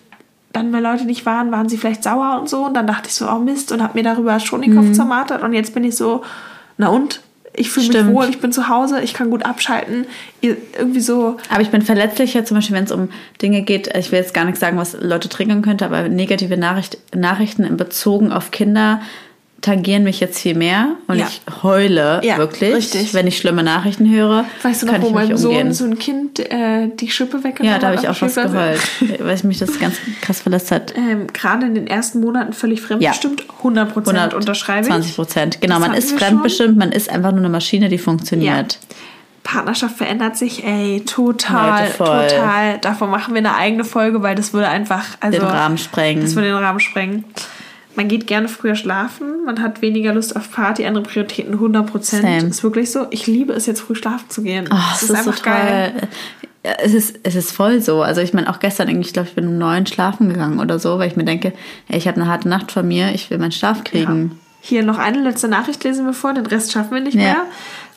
[0.53, 2.65] dann, wenn Leute nicht waren, waren sie vielleicht sauer und so.
[2.67, 4.95] Und dann dachte ich so, oh Mist, und habe mir darüber schon den Kopf mhm.
[4.95, 5.43] zermartert.
[5.43, 6.25] Und jetzt bin ich so,
[6.77, 7.21] na und?
[7.61, 10.07] Ich fühle mich wohl, ich bin zu Hause, ich kann gut abschalten.
[10.41, 11.37] Irgendwie so.
[11.51, 13.11] Aber ich bin verletzlicher, zum Beispiel, wenn es um
[13.43, 13.95] Dinge geht.
[13.97, 17.77] Ich will jetzt gar nichts sagen, was Leute triggern könnte, aber negative Nachricht, Nachrichten in
[17.77, 19.03] Bezug auf Kinder
[19.61, 21.27] tangieren mich jetzt viel mehr und ja.
[21.29, 23.15] ich heule ja, wirklich, richtig.
[23.15, 24.45] wenn ich schlimme Nachrichten höre.
[24.63, 27.83] Weißt du noch, wo meinem Sohn so ein Kind äh, die Schippe weggenommen hat?
[27.83, 28.81] Ja, da habe ich auch fast geheult,
[29.19, 30.95] weil mich das ganz krass verletzt hat.
[30.97, 33.55] Ähm, Gerade in den ersten Monaten völlig fremdbestimmt, ja.
[33.59, 34.93] 100 Prozent unterschreibe ich.
[34.93, 35.79] 20 Prozent, genau.
[35.79, 38.73] Das man ist fremdbestimmt, man ist einfach nur eine Maschine, die funktioniert.
[38.73, 38.97] Ja.
[39.43, 42.79] Partnerschaft verändert sich, ey, total, total.
[42.79, 46.23] Davon machen wir eine eigene Folge, weil das würde einfach also den Rahmen sprengen.
[46.23, 47.25] Das würde den Rahmen sprengen
[47.97, 52.51] man geht gerne früher schlafen, man hat weniger Lust auf Party, andere Prioritäten 100 Prozent.
[52.51, 53.07] Ist wirklich so.
[53.11, 54.69] Ich liebe es jetzt früh schlafen zu gehen.
[54.71, 56.09] Oh, das, ist, ist einfach so geil.
[56.63, 58.03] Es ist, es ist voll so.
[58.03, 60.79] Also ich meine, auch gestern irgendwie, ich glaube, ich bin um neun schlafen gegangen oder
[60.79, 61.53] so, weil ich mir denke,
[61.89, 64.31] ey, ich habe eine harte Nacht von mir, ich will meinen Schlaf kriegen.
[64.33, 64.37] Ja.
[64.63, 67.23] Hier noch eine letzte Nachricht lesen wir vor, den Rest schaffen wir nicht ja.
[67.23, 67.47] mehr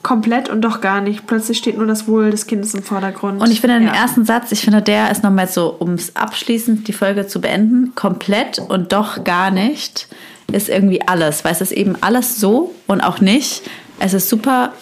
[0.04, 1.26] komplett und doch gar nicht.
[1.26, 3.42] Plötzlich steht nur das Wohl des Kindes im Vordergrund.
[3.42, 3.94] Und ich finde den ja.
[3.94, 7.96] ersten Satz, ich finde, der ist nochmal so, um es abschließend die Folge zu beenden,
[7.96, 10.06] komplett und doch gar nicht
[10.52, 11.44] ist irgendwie alles.
[11.44, 13.62] Weil es ist eben alles so und auch nicht.
[13.98, 14.72] Es ist super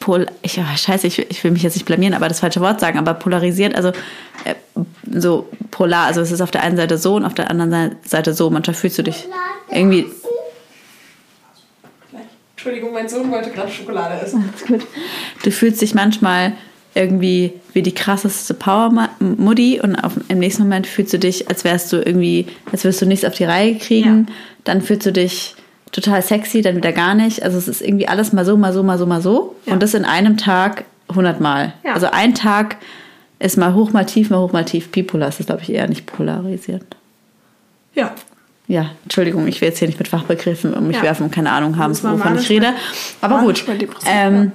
[0.00, 2.80] pol ich, oh, scheiße, ich, ich, will mich jetzt nicht blamieren, aber das falsche Wort
[2.80, 3.90] sagen, aber polarisiert, also
[4.44, 4.54] äh,
[5.12, 8.32] so polar, also es ist auf der einen Seite so und auf der anderen Seite
[8.32, 8.48] so.
[8.48, 9.28] Manchmal fühlst du dich
[9.70, 10.06] irgendwie
[12.60, 14.44] Entschuldigung, mein Sohn wollte gerade Schokolade essen.
[14.52, 14.86] Alles gut.
[15.42, 16.52] Du fühlst dich manchmal
[16.94, 21.90] irgendwie wie die krasseste Power-Muddy und auf, im nächsten Moment fühlst du dich, als wärst
[21.90, 24.26] du irgendwie, als würdest du nichts auf die Reihe kriegen.
[24.28, 24.34] Ja.
[24.64, 25.54] Dann fühlst du dich
[25.90, 27.42] total sexy, dann wieder gar nicht.
[27.42, 29.56] Also es ist irgendwie alles mal so, mal so, mal so, mal so.
[29.64, 29.72] Ja.
[29.72, 31.72] Und das in einem Tag 100 Mal.
[31.82, 31.94] Ja.
[31.94, 32.76] Also ein Tag
[33.38, 34.92] ist mal hoch, mal tief, mal hoch, mal tief.
[34.92, 36.84] Bipolar ist, glaube ich, eher nicht polarisiert.
[37.94, 38.14] Ja.
[38.70, 41.02] Ja, Entschuldigung, ich will jetzt hier nicht mit Fachbegriffen um mich ja.
[41.02, 42.68] werfen und keine Ahnung haben, wovon ich rede.
[43.20, 43.64] Aber gut.
[44.06, 44.52] Ähm,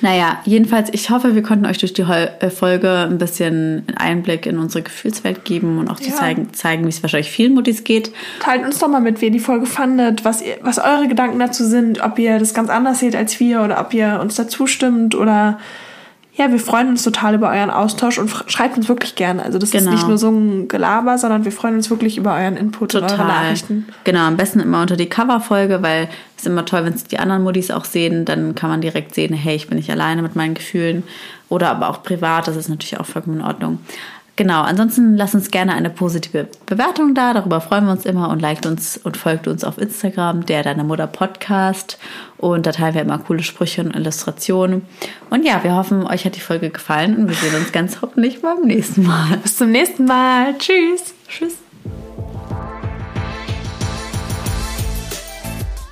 [0.00, 4.58] naja, jedenfalls, ich hoffe, wir konnten euch durch die äh, Folge ein bisschen Einblick in
[4.58, 6.14] unsere Gefühlswelt geben und auch ja.
[6.14, 8.12] zeigen, zeigen wie es wahrscheinlich vielen Muttis geht.
[8.40, 11.38] Teilt uns doch mal mit, wie ihr die Folge fandet, was, ihr, was eure Gedanken
[11.38, 14.66] dazu sind, ob ihr das ganz anders seht als wir oder ob ihr uns dazu
[14.66, 15.58] stimmt oder
[16.36, 19.44] ja, wir freuen uns total über euren Austausch und schreibt uns wirklich gerne.
[19.44, 19.90] Also das genau.
[19.90, 23.12] ist nicht nur so ein Gelaber, sondern wir freuen uns wirklich über euren Input total.
[23.12, 23.86] und eure Nachrichten.
[24.02, 27.20] Genau, am besten immer unter die Coverfolge, weil es ist immer toll, wenn es die
[27.20, 30.34] anderen Modis auch sehen, dann kann man direkt sehen, hey, ich bin nicht alleine mit
[30.34, 31.04] meinen Gefühlen.
[31.48, 33.78] Oder aber auch privat, das ist natürlich auch vollkommen in Ordnung.
[34.36, 38.42] Genau, ansonsten lasst uns gerne eine positive Bewertung da, darüber freuen wir uns immer und
[38.42, 41.98] liked uns und folgt uns auf Instagram, der Deine Mutter Podcast
[42.36, 44.82] und da teilen wir immer coole Sprüche und Illustrationen.
[45.30, 48.42] Und ja, wir hoffen, euch hat die Folge gefallen und wir sehen uns ganz hoffentlich
[48.42, 49.36] beim nächsten Mal.
[49.36, 50.58] Bis zum nächsten Mal.
[50.58, 51.14] Tschüss.
[51.28, 51.54] Tschüss.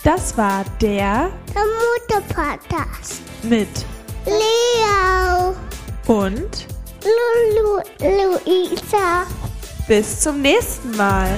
[0.03, 1.63] Das war der, der
[2.19, 3.69] Mutter Podcast mit
[4.27, 5.55] Leo
[6.09, 6.72] und
[7.05, 9.27] Lulu, Luisa.
[9.89, 11.29] Bis zum nächsten Mal.